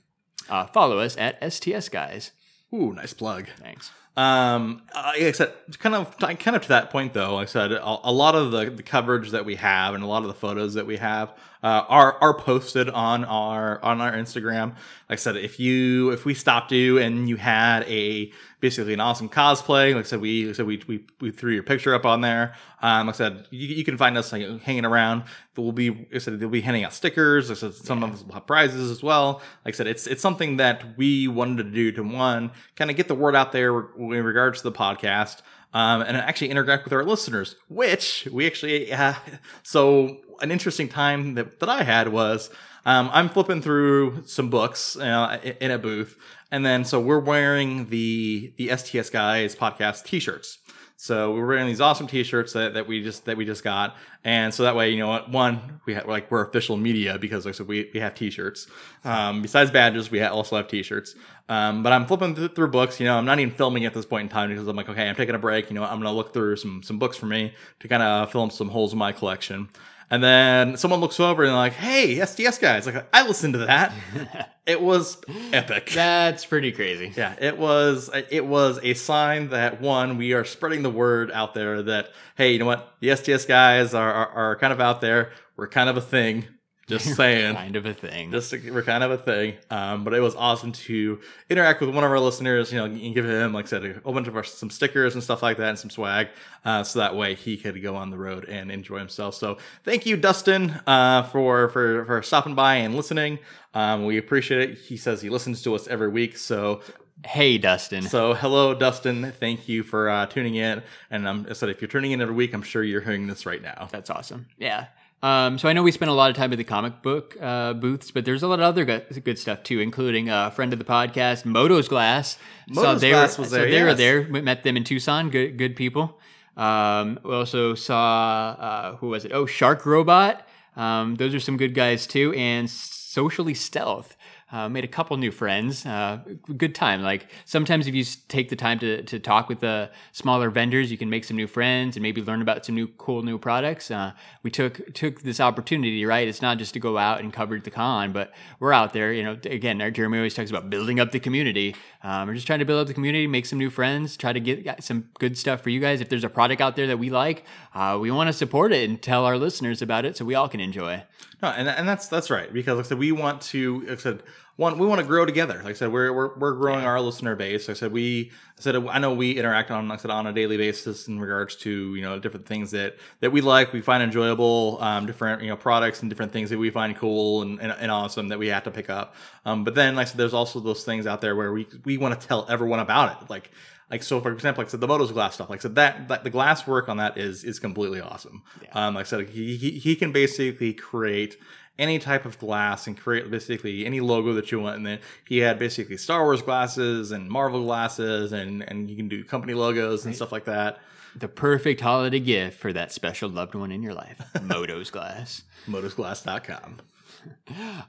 [0.50, 2.32] Uh, follow us at STS guys.
[2.74, 3.48] ooh, nice plug.
[3.58, 3.92] Thanks.
[4.18, 7.36] Um, like I said, kind of, kind of to that point though.
[7.36, 10.08] Like I said, a, a lot of the, the coverage that we have and a
[10.08, 14.14] lot of the photos that we have uh, are are posted on our on our
[14.14, 14.70] Instagram.
[15.10, 18.32] Like I said, if you if we stopped you and you had a
[18.62, 21.52] basically an awesome cosplay, like I said, we like I said we, we we threw
[21.52, 22.56] your picture up on there.
[22.82, 25.24] Um, like I said, you, you can find us like, hanging around.
[25.58, 27.50] We'll be like I said they'll be handing out stickers.
[27.50, 29.42] Like I said, some of us will have prizes as well.
[29.66, 32.96] Like I said, it's it's something that we wanted to do to one kind of
[32.96, 34.89] get the word out there in regards to the podcast.
[34.96, 35.42] Podcast
[35.74, 39.14] um, and actually interact with our listeners, which we actually, uh,
[39.64, 42.50] so an interesting time that, that I had was
[42.86, 46.18] um, I'm flipping through some books uh, in a booth,
[46.50, 50.60] and then so we're wearing the the STS Guys podcast T-shirts.
[51.02, 54.54] So we're wearing these awesome T-shirts that, that we just that we just got, and
[54.54, 55.32] so that way, you know what?
[55.32, 58.68] One, we have like we're official media because like so we, we have T-shirts.
[59.06, 61.16] Um, besides badges, we also have T-shirts.
[61.48, 63.00] Um, but I'm flipping th- through books.
[63.00, 65.08] You know, I'm not even filming at this point in time because I'm like, okay,
[65.08, 65.70] I'm taking a break.
[65.70, 68.44] You know, I'm gonna look through some some books for me to kind of fill
[68.44, 69.70] in some holes in my collection.
[70.12, 73.94] And then someone looks over and like, "Hey, STS guys!" Like I listened to that.
[74.66, 75.18] it was
[75.54, 75.92] epic.
[75.94, 77.14] That's pretty crazy.
[77.16, 78.10] Yeah, it was.
[78.30, 82.54] It was a sign that one, we are spreading the word out there that hey,
[82.54, 85.32] you know what, the STS guys are are, are kind of out there.
[85.56, 86.48] We're kind of a thing.
[86.90, 87.56] Just saying.
[87.56, 88.32] kind of a thing.
[88.32, 89.56] Just we're kind of a thing.
[89.70, 93.14] Um, but it was awesome to interact with one of our listeners, you know, and
[93.14, 95.58] give him, like I said, a whole bunch of our, some stickers and stuff like
[95.58, 96.28] that and some swag.
[96.66, 99.36] Uh, so that way he could go on the road and enjoy himself.
[99.36, 103.40] So thank you, Dustin, uh, for, for, for stopping by and listening.
[103.74, 104.78] Um, we appreciate it.
[104.80, 106.38] He says he listens to us every week.
[106.38, 106.82] So
[107.26, 108.04] Hey, Dustin.
[108.04, 109.34] so hello, Dustin.
[109.34, 110.82] Thank you for uh, tuning in.
[111.12, 113.46] And um, I said, if you're tuning in every week, I'm sure you're hearing this
[113.46, 113.90] right now.
[113.92, 114.48] That's awesome.
[114.58, 114.86] Yeah.
[115.22, 117.74] Um, so I know we spent a lot of time at the comic book uh,
[117.74, 120.80] booths, but there's a lot of other good, good stuff too, including a friend of
[120.80, 122.38] the podcast, Moto's Glass.
[122.70, 124.28] Moto's they Glass were, was so there, they were there.
[124.32, 125.30] We met them in Tucson.
[125.30, 126.18] Good, good people.
[126.56, 129.32] Um, we also saw uh, who was it?
[129.34, 130.48] Oh, Shark Robot.
[130.78, 134.16] Um, those are some good guys too, and Socially Stealth.
[134.52, 135.86] Uh, made a couple new friends.
[135.86, 136.20] Uh,
[136.58, 137.04] good time.
[137.04, 140.98] Like sometimes if you take the time to, to talk with the smaller vendors, you
[140.98, 143.92] can make some new friends and maybe learn about some new cool new products.
[143.92, 146.28] Uh, we took took this opportunity, right?
[146.28, 149.14] It's not just to go out and cover the con, but we're out there.
[149.14, 151.76] You know, again, our Jeremy always talks about building up the community.
[152.02, 154.40] Um, we're just trying to build up the community, make some new friends, try to
[154.40, 156.02] get some good stuff for you guys.
[156.02, 158.90] If there's a product out there that we like, uh, we want to support it
[158.90, 161.04] and tell our listeners about it so we all can enjoy.
[161.42, 163.82] No, and, and that's that's right because like I said, we want to.
[163.82, 164.24] Like I said,
[164.60, 165.56] one we want to grow together.
[165.64, 167.70] Like I said, we're we're, we're growing our listener base.
[167.70, 170.28] Like I said, we I said I know we interact on like I said on
[170.28, 173.80] a daily basis in regards to you know different things that that we like, we
[173.80, 177.62] find enjoyable, um, different you know products and different things that we find cool and,
[177.62, 179.16] and, and awesome that we have to pick up.
[179.46, 181.98] Um, but then like I said, there's also those things out there where we we
[181.98, 183.52] want to tell everyone about it, like.
[183.92, 185.50] Like so, for example, like I said, the Moto's glass stuff.
[185.50, 188.44] Like I said, that, that the glass work on that is is completely awesome.
[188.74, 191.38] Um, like I said, he, he he can basically create
[191.80, 194.76] any type of glass and create basically any logo that you want.
[194.76, 199.08] And then he had basically Star Wars glasses and Marvel glasses, and and you can
[199.08, 200.80] do company logos and stuff like that.
[201.16, 204.22] The perfect holiday gift for that special loved one in your life.
[204.44, 205.42] Moto's Glass.
[205.68, 206.78] Motosglass.com.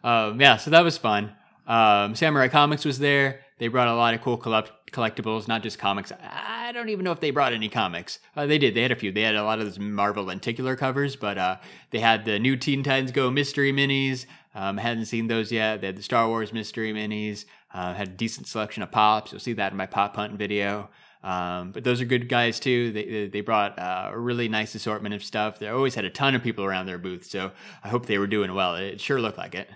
[0.02, 1.32] Um, yeah, so that was fun.
[1.66, 3.42] Um, Samurai Comics was there.
[3.60, 6.10] They brought a lot of cool collect- collectibles, not just comics.
[6.18, 8.18] I don't even know if they brought any comics.
[8.34, 8.74] Uh, they did.
[8.74, 9.12] They had a few.
[9.12, 11.56] They had a lot of those Marvel lenticular covers, but uh,
[11.90, 14.24] they had the new Teen Titans Go mystery minis.
[14.54, 15.82] Um, hadn't seen those yet.
[15.82, 17.44] They had the Star Wars mystery minis.
[17.72, 19.30] Uh, had a decent selection of pops.
[19.30, 20.88] You'll see that in my pop hunt video.
[21.22, 22.92] Um, but those are good guys too.
[22.92, 25.58] They they- brought uh, a really nice assortment of stuff.
[25.58, 27.50] They always had a ton of people around their booth, so
[27.84, 28.74] I hope they were doing well.
[28.76, 29.68] It sure looked like it.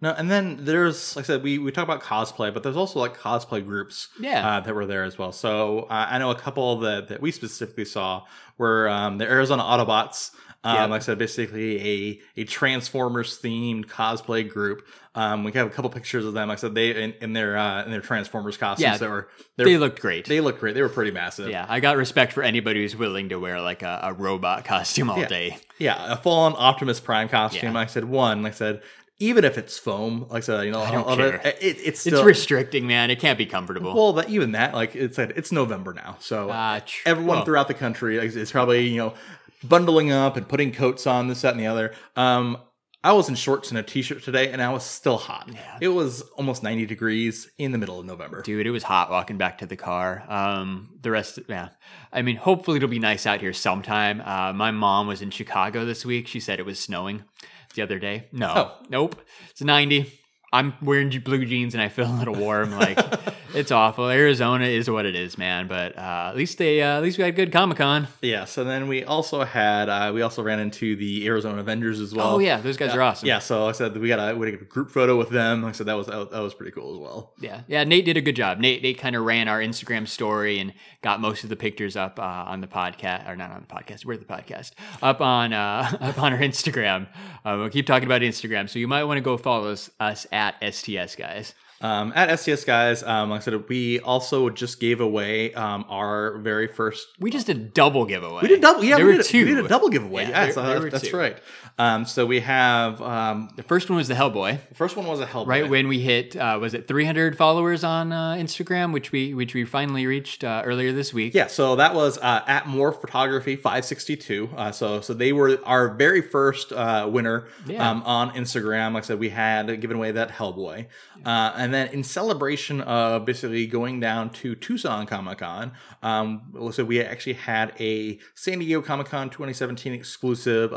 [0.00, 2.98] No, and then there's like I said, we we talk about cosplay, but there's also
[2.98, 4.56] like cosplay groups, Yeah.
[4.56, 5.30] uh, that were there as well.
[5.32, 8.24] So uh, I know a couple that that we specifically saw
[8.58, 10.32] were um, the Arizona Autobots.
[10.64, 10.84] Um, Yeah.
[10.86, 14.86] Like I said, basically a a Transformers themed cosplay group.
[15.14, 16.48] Um, we have a couple pictures of them.
[16.48, 19.28] Like I said, they in, in their uh, in their Transformers costumes Yeah, that were
[19.56, 20.26] They looked great.
[20.26, 20.74] they looked great.
[20.74, 21.50] They were pretty massive.
[21.50, 25.10] yeah, I got respect for anybody who's willing to wear like a, a robot costume
[25.10, 25.28] all Yeah.
[25.28, 25.58] day.
[25.78, 27.70] Yeah, a full on Optimus Prime costume.
[27.70, 27.72] Yeah.
[27.80, 28.42] Like I said, one.
[28.42, 28.82] Like I said,
[29.18, 31.54] even if it's foam, like I said, you know, I don't of it, care.
[31.60, 33.10] it, it's still It's restricting, man.
[33.10, 33.94] It can't be comfortable.
[33.94, 37.44] Well, that even that, like it's it's November now, so Ah, tr- everyone well.
[37.44, 39.14] throughout the country is, probably you know
[39.62, 41.92] bundling up and putting coats on this, that, and the other.
[42.16, 42.58] Um,
[43.04, 45.50] I was in shorts and a t-shirt today, and I was still hot.
[45.80, 48.42] It was almost ninety degrees in the middle of November.
[48.42, 50.22] Dude, it was hot walking back to the car.
[50.28, 51.70] Um, the rest, yeah.
[52.12, 54.20] I mean, hopefully it'll be nice out here sometime.
[54.24, 56.28] Uh, my mom was in Chicago this week.
[56.28, 57.24] She said it was snowing
[57.74, 58.24] the other day.
[58.32, 58.86] No, Oh.
[58.88, 59.20] nope.
[59.50, 60.10] It's 90.
[60.52, 62.72] I'm wearing blue jeans and I feel a little warm.
[62.72, 62.98] Like
[63.54, 64.08] it's awful.
[64.08, 65.66] Arizona is what it is, man.
[65.66, 68.08] But uh, at least they, uh, at least we had good Comic Con.
[68.20, 68.44] Yeah.
[68.44, 72.34] So then we also had uh, we also ran into the Arizona Avengers as well.
[72.34, 73.28] Oh yeah, those guys are awesome.
[73.28, 73.38] Yeah.
[73.38, 75.62] So like I said we got a we had a group photo with them.
[75.62, 77.32] Like I said that was that was pretty cool as well.
[77.40, 77.84] Yeah, yeah.
[77.84, 78.58] Nate did a good job.
[78.58, 82.18] Nate Nate kind of ran our Instagram story and got most of the pictures up
[82.18, 84.04] uh, on the podcast, or not on the podcast.
[84.04, 87.08] We're the podcast up on uh, up on our Instagram.
[87.44, 90.26] Uh, we'll keep talking about Instagram, so you might want to go follow us, us
[90.30, 91.54] at STS guys.
[91.80, 96.38] Um, at STS guys, um, like I said, we also just gave away um, our
[96.38, 97.08] very first.
[97.18, 98.42] We just did a double giveaway.
[98.42, 98.84] We did double.
[98.84, 99.44] Yeah, there we were did, two.
[99.46, 100.22] We did a double giveaway.
[100.22, 101.16] Yeah, Yeah, there- so there that's two.
[101.16, 101.36] right.
[101.78, 104.68] Um, so we have um, The first one was the Hellboy.
[104.68, 105.46] the first one was a Hellboy.
[105.46, 109.54] Right when we hit, uh, was it 300 followers on uh, Instagram, which we which
[109.54, 111.34] we finally reached uh, earlier this week.
[111.34, 114.50] Yeah, so that was uh, at More Photography 562.
[114.56, 117.88] Uh, so so they were our very first uh, winner Yeah.
[117.90, 118.92] um, on Instagram.
[118.92, 120.86] Like I said, we had given away that Hellboy,
[121.24, 126.84] uh, and then in celebration of basically going down to Tucson Comic Con, um, so
[126.84, 130.72] we actually had a San Diego Comic Con 2017 exclusive.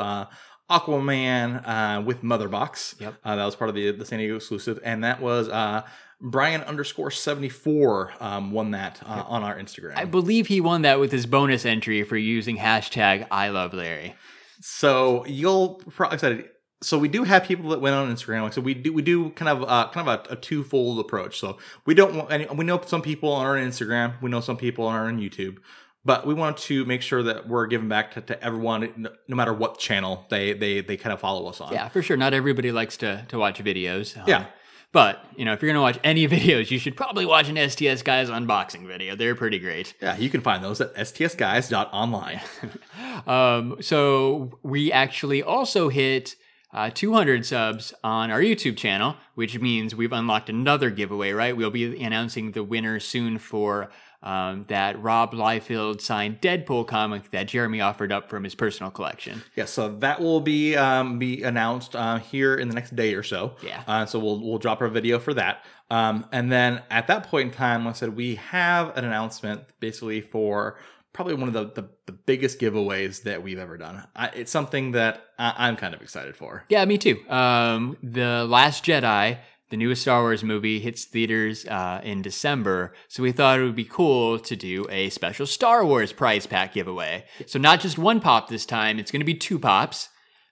[0.70, 3.00] Aquaman uh, with Motherbox.
[3.00, 3.16] Yep.
[3.24, 5.84] Uh, that was part of the the San Diego exclusive, and that was uh,
[6.20, 9.96] Brian underscore seventy four um, won that uh, on our Instagram.
[9.96, 14.16] I believe he won that with his bonus entry for using hashtag I love Larry.
[14.62, 16.50] So you'll probably said
[16.82, 18.44] so we do have people that went on Instagram.
[18.44, 21.40] Like so we do we do kind of uh, kind of a, a twofold approach.
[21.40, 24.58] So we don't want any, we know some people on our Instagram, we know some
[24.58, 25.58] people on YouTube,
[26.06, 29.36] but we want to make sure that we're giving back to, to everyone, no, no
[29.36, 31.74] matter what channel they they they kind of follow us on.
[31.74, 32.16] Yeah, for sure.
[32.16, 34.16] Not everybody likes to to watch videos.
[34.18, 34.46] Um, Yeah.
[34.92, 38.02] But you know, if you're gonna watch any videos, you should probably watch an STS
[38.02, 39.16] guys unboxing video.
[39.18, 39.94] They're pretty great.
[40.02, 42.42] Yeah, you can find those at stsguys.online.
[43.28, 46.36] Um, so we actually also hit
[46.74, 51.32] uh, 200 subs on our YouTube channel, which means we've unlocked another giveaway.
[51.32, 51.56] Right?
[51.56, 53.90] We'll be announcing the winner soon for
[54.26, 59.44] um, that Rob Liefeld signed Deadpool comic that Jeremy offered up from his personal collection.
[59.56, 63.24] Yeah, so that will be um, be announced uh, here in the next day or
[63.24, 63.56] so.
[63.62, 63.84] Yeah.
[63.88, 65.64] Uh, so we'll we'll drop our video for that.
[65.92, 69.62] Um, and then at that point in time, like I said, we have an announcement
[69.80, 70.78] basically for
[71.14, 74.08] probably one of the the, the biggest giveaways that we've ever done.
[74.16, 76.66] I, it's something that I, I'm kind of excited for.
[76.70, 77.24] Yeah, me too.
[77.30, 79.38] Um, the Last Jedi,
[79.70, 83.76] the newest Star Wars movie, hits theaters uh, in December, so we thought it would
[83.76, 87.26] be cool to do a special Star Wars prize pack giveaway.
[87.48, 90.10] So not just one pop this time; it's going to be two pops,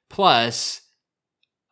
[0.10, 0.82] plus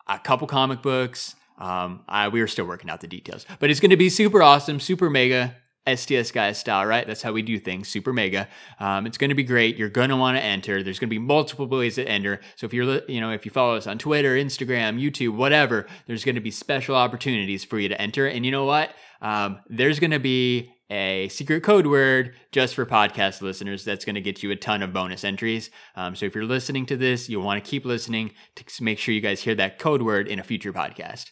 [0.07, 1.35] a couple comic books.
[1.57, 4.41] Um, I, we were still working out the details, but it's going to be super
[4.41, 5.57] awesome, super mega.
[5.87, 7.07] STS guys style, right?
[7.07, 7.87] That's how we do things.
[7.87, 8.47] Super mega.
[8.79, 9.77] Um, it's going to be great.
[9.77, 10.83] You're going to want to enter.
[10.83, 12.39] There's going to be multiple ways to enter.
[12.55, 16.23] So if you're, you know, if you follow us on Twitter, Instagram, YouTube, whatever, there's
[16.23, 18.27] going to be special opportunities for you to enter.
[18.27, 18.93] And you know what?
[19.21, 24.15] Um, there's going to be a secret code word just for podcast listeners that's going
[24.15, 25.71] to get you a ton of bonus entries.
[25.95, 29.13] Um, so if you're listening to this, you'll want to keep listening to make sure
[29.13, 31.31] you guys hear that code word in a future podcast.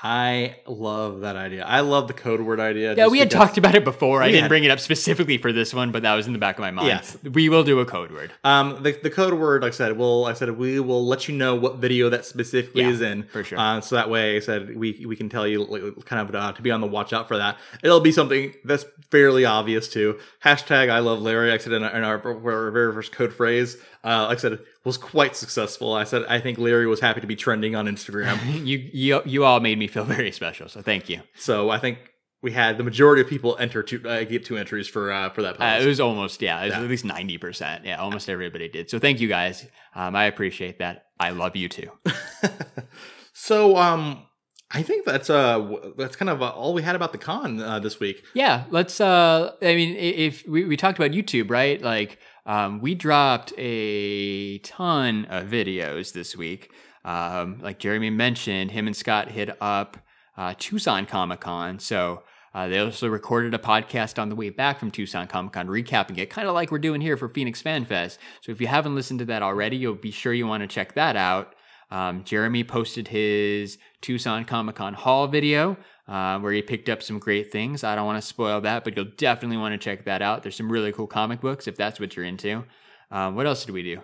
[0.00, 1.64] I love that idea.
[1.64, 2.94] I love the code word idea.
[2.94, 4.22] Yeah, we had because- talked about it before.
[4.22, 6.56] I didn't bring it up specifically for this one, but that was in the back
[6.56, 6.88] of my mind.
[6.88, 7.16] Yes.
[7.24, 8.32] We will do a code word.
[8.44, 11.26] Um, the, the code word, like I said, will like I said we will let
[11.26, 13.58] you know what video that specifically Yeah, is in for sure.
[13.58, 16.52] Uh, so that way, I said we we can tell you like, kind of uh,
[16.52, 17.58] to be on the watch out for that.
[17.82, 20.20] It'll be something that's fairly obvious too.
[20.44, 21.50] Hashtag I love Larry.
[21.50, 23.76] I said in our, in our, our very first code phrase.
[24.04, 25.88] Uh, like I said, was quite successful.
[26.02, 28.36] I said I think Larry was happy to be trending on Instagram.
[28.70, 31.18] You, you, you all made me feel very special, so thank you.
[31.48, 31.96] so I think
[32.46, 35.42] we had the majority of people enter to uh, get two entries for uh, for
[35.42, 36.82] that Uh, it was almost, yeah, it was Yeah.
[36.84, 37.84] at least 90%.
[37.84, 38.88] Yeah, almost everybody did.
[38.90, 39.66] So thank you guys.
[39.94, 41.06] Um, I appreciate that.
[41.26, 41.90] I love you too.
[43.32, 44.24] so um.
[44.70, 47.78] I think that's uh that's kind of uh, all we had about the con uh,
[47.78, 48.22] this week.
[48.34, 49.00] Yeah, let's.
[49.00, 51.80] Uh, I mean, if we, we talked about YouTube, right?
[51.80, 56.72] Like, um, we dropped a ton of videos this week.
[57.04, 59.98] Um, like Jeremy mentioned, him and Scott hit up
[60.36, 61.78] uh, Tucson Comic Con.
[61.78, 62.22] So
[62.54, 66.16] uh, they also recorded a podcast on the way back from Tucson Comic Con, recapping
[66.16, 68.18] it, kind of like we're doing here for Phoenix Fan Fest.
[68.40, 70.94] So if you haven't listened to that already, you'll be sure you want to check
[70.94, 71.54] that out.
[71.90, 75.76] Um, Jeremy posted his Tucson Comic Con haul video
[76.08, 77.84] uh, where he picked up some great things.
[77.84, 80.42] I don't want to spoil that, but you'll definitely want to check that out.
[80.42, 82.64] There's some really cool comic books if that's what you're into.
[83.10, 84.00] Um, what else did we do?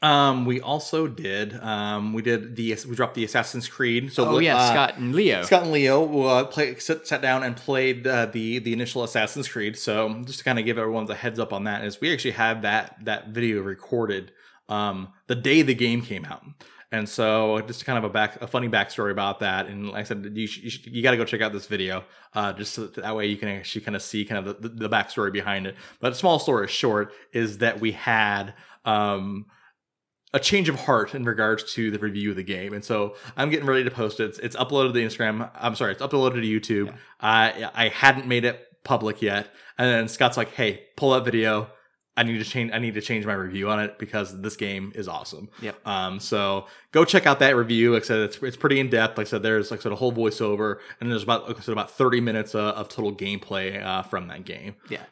[0.00, 4.12] Um, we also did um we did the we dropped the Assassin's Creed.
[4.12, 5.42] So Oh yeah, uh, Scott and Leo.
[5.42, 9.48] Scott and Leo uh, play, sit, sat down and played uh, the the initial Assassin's
[9.48, 9.76] Creed.
[9.76, 12.32] So just to kind of give everyone a heads up on that is we actually
[12.32, 14.30] have that that video recorded
[14.68, 16.42] um, the day the game came out.
[16.90, 19.66] And so, just kind of a back, a funny backstory about that.
[19.66, 21.66] And like I said, you sh- you, sh- you got to go check out this
[21.66, 24.62] video, uh, just so that, that way you can actually kind of see kind of
[24.62, 25.76] the, the, the backstory behind it.
[26.00, 28.54] But small story short is that we had
[28.86, 29.44] um,
[30.32, 33.50] a change of heart in regards to the review of the game, and so I'm
[33.50, 34.30] getting ready to post it.
[34.30, 35.50] It's, it's uploaded to the Instagram.
[35.56, 36.94] I'm sorry, it's uploaded to YouTube.
[37.20, 41.68] I I hadn't made it public yet, and then Scott's like, "Hey, pull that video."
[42.18, 42.72] I need to change.
[42.74, 45.48] I need to change my review on it because this game is awesome.
[45.62, 45.86] Yep.
[45.86, 46.18] Um.
[46.18, 47.94] So go check out that review.
[47.94, 49.16] Like I said, it's it's pretty in depth.
[49.16, 51.60] Like I said, there's like I said a whole voiceover, and there's about like I
[51.60, 54.74] said about 30 minutes uh, of total gameplay uh, from that game.
[54.90, 55.04] Yeah.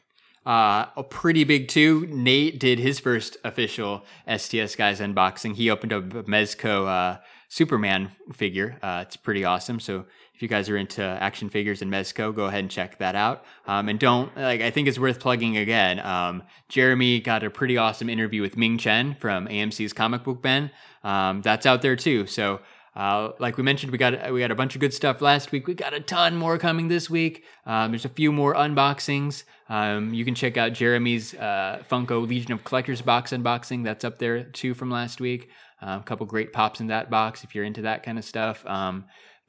[0.44, 2.06] Uh, a pretty big too.
[2.10, 5.54] Nate did his first official STS guys unboxing.
[5.54, 8.78] He opened up a Mezco uh, Superman figure.
[8.82, 9.80] Uh, it's pretty awesome.
[9.80, 10.06] So
[10.36, 13.42] if you guys are into action figures and Mezco, go ahead and check that out.
[13.66, 15.98] Um, and don't like I think it's worth plugging again.
[15.98, 20.70] Um, Jeremy got a pretty awesome interview with Ming Chen from AMC's Comic Book Men.
[21.02, 22.26] Um, that's out there too.
[22.26, 22.60] So.
[22.94, 25.66] Uh, like we mentioned, we got we got a bunch of good stuff last week.
[25.66, 27.44] We got a ton more coming this week.
[27.66, 29.44] Um, there's a few more unboxings.
[29.68, 33.84] Um, you can check out Jeremy's uh, Funko Legion of Collectors box unboxing.
[33.84, 35.50] That's up there too from last week.
[35.82, 38.64] Um, a couple great pops in that box if you're into that kind of stuff.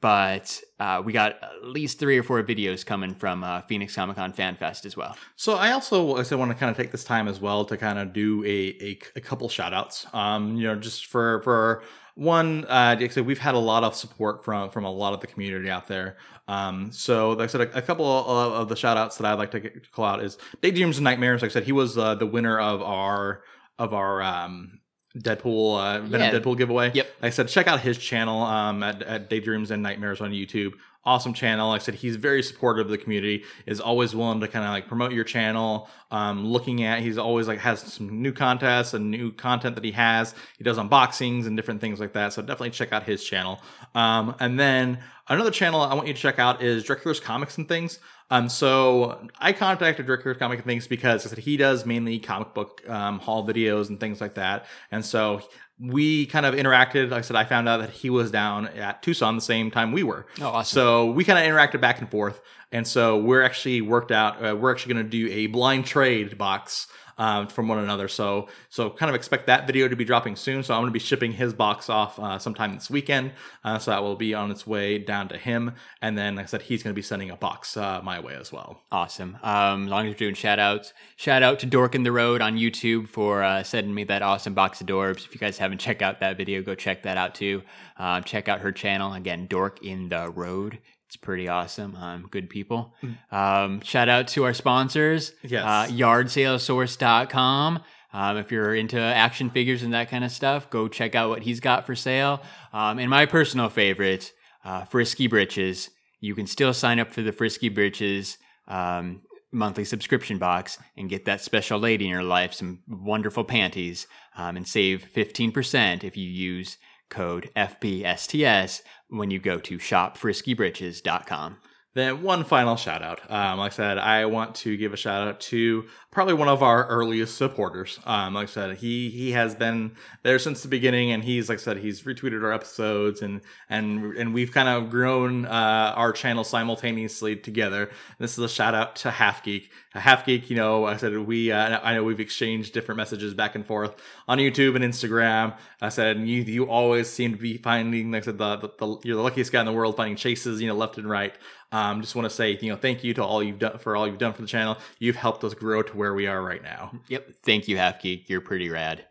[0.00, 4.16] But uh, we got at least three or four videos coming from uh, Phoenix Comic
[4.16, 5.16] Con Fan Fest as well.
[5.34, 7.98] So I also I want to kind of take this time as well to kind
[7.98, 10.06] of do a, a, a couple shout outs.
[10.12, 11.82] Um, you know, just for for
[12.14, 15.14] one, uh, like I said, we've had a lot of support from from a lot
[15.14, 16.16] of the community out there.
[16.46, 19.38] Um, so like I said, a, a couple of, of the shout outs that I'd
[19.38, 21.42] like to get, call out is Daydreams and Nightmares.
[21.42, 23.42] Like I said, he was uh, the winner of our
[23.78, 24.80] of our um,
[25.18, 26.38] Deadpool uh, Venom Yeah.
[26.40, 26.92] Deadpool giveaway.
[26.94, 27.06] Yep.
[27.22, 30.74] Like I said, check out his channel um, at, at Daydreams and Nightmares on YouTube.
[31.04, 31.70] Awesome channel.
[31.70, 33.44] Like I said, he's very supportive of the community.
[33.66, 35.88] Is always willing to kind of like promote your channel.
[36.10, 39.92] Um, looking at, he's always like has some new contests and new content that he
[39.92, 40.34] has.
[40.58, 42.32] He does unboxings and different things like that.
[42.32, 43.62] So definitely check out his channel.
[43.94, 47.68] Um, and then another channel I want you to check out is Dracula's Comics and
[47.68, 48.00] Things.
[48.30, 52.52] Um, so I contacted Dracula's Comic and Things because I said he does mainly comic
[52.52, 54.66] book um, haul videos and things like that.
[54.90, 55.40] And so
[55.80, 57.10] we kind of interacted.
[57.10, 59.92] Like I said, I found out that he was down at Tucson the same time
[59.92, 60.26] we were.
[60.40, 60.74] Oh, awesome.
[60.74, 62.40] So we kind of interacted back and forth.
[62.72, 64.44] And so we're actually worked out.
[64.44, 66.86] Uh, we're actually going to do a blind trade box
[67.18, 68.08] um, from one another.
[68.08, 70.62] So so kind of expect that video to be dropping soon.
[70.62, 73.32] So I'm going to be shipping his box off uh, sometime this weekend.
[73.64, 75.72] Uh, so that will be on its way down to him.
[76.00, 78.34] And then, like I said, he's going to be sending a box uh, my way
[78.34, 78.82] as well.
[78.90, 79.38] Awesome.
[79.42, 82.40] Um, as long as you're doing shout outs, shout out to Dork in the Road
[82.40, 85.26] on YouTube for uh, sending me that awesome box of Dorbz.
[85.26, 87.62] If you guys haven't checked out that video, go check that out too.
[87.96, 89.12] Um, check out her channel.
[89.12, 90.78] Again, Dork in the Road.
[91.08, 91.96] It's pretty awesome.
[91.96, 92.92] Um, good people.
[93.32, 95.32] Um, shout out to our sponsors.
[95.42, 95.64] Yes.
[95.64, 97.82] Uh, yardsalesource.com.
[98.12, 101.42] Um, if you're into action figures and that kind of stuff, go check out what
[101.42, 102.42] he's got for sale.
[102.74, 104.32] Um, and my personal favorite,
[104.64, 105.88] uh, Frisky Britches.
[106.20, 108.36] You can still sign up for the Frisky Britches
[108.66, 114.06] um, monthly subscription box and get that special lady in your life some wonderful panties
[114.36, 116.76] um, and save 15% if you use
[117.08, 121.58] code FBSTS when you go to shopfriskybritches.com.
[121.94, 123.20] Then one final shout out.
[123.30, 126.62] Um, like I said, I want to give a shout out to probably one of
[126.62, 128.00] our earliest supporters.
[128.04, 129.92] Um, like I said, he he has been
[130.22, 134.16] there since the beginning, and he's like I said, he's retweeted our episodes, and and
[134.16, 137.90] and we've kind of grown uh, our channel simultaneously together.
[138.18, 139.70] This is a shout out to Half Geek.
[139.94, 143.54] Half Geek, you know, I said we uh, I know we've exchanged different messages back
[143.54, 143.94] and forth
[144.26, 145.56] on YouTube and Instagram.
[145.80, 148.98] I said you you always seem to be finding like I said the, the, the
[149.04, 151.34] you're the luckiest guy in the world finding chases you know left and right.
[151.70, 154.06] Um, just want to say, you know, thank you to all you've done for all
[154.06, 154.78] you've done for the channel.
[154.98, 156.92] You've helped us grow to where we are right now.
[157.08, 157.28] Yep.
[157.44, 158.30] Thank you, Half Geek.
[158.30, 159.04] You're pretty rad.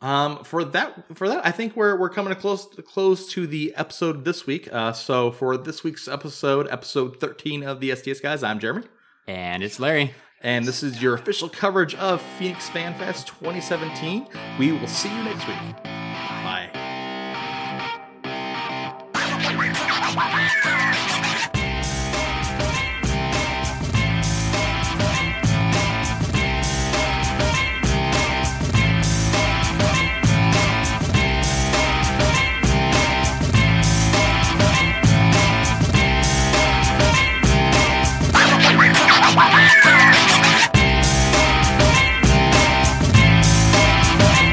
[0.00, 4.24] Um, for that, for that, I think we're we're coming close close to the episode
[4.24, 4.68] this week.
[4.72, 8.82] Uh, so for this week's episode, episode thirteen of the STS guys, I'm Jeremy,
[9.28, 10.12] And it's Larry.
[10.42, 14.26] and this is your official coverage of Phoenix Fan Fest 2017.
[14.58, 15.91] We will see you next week.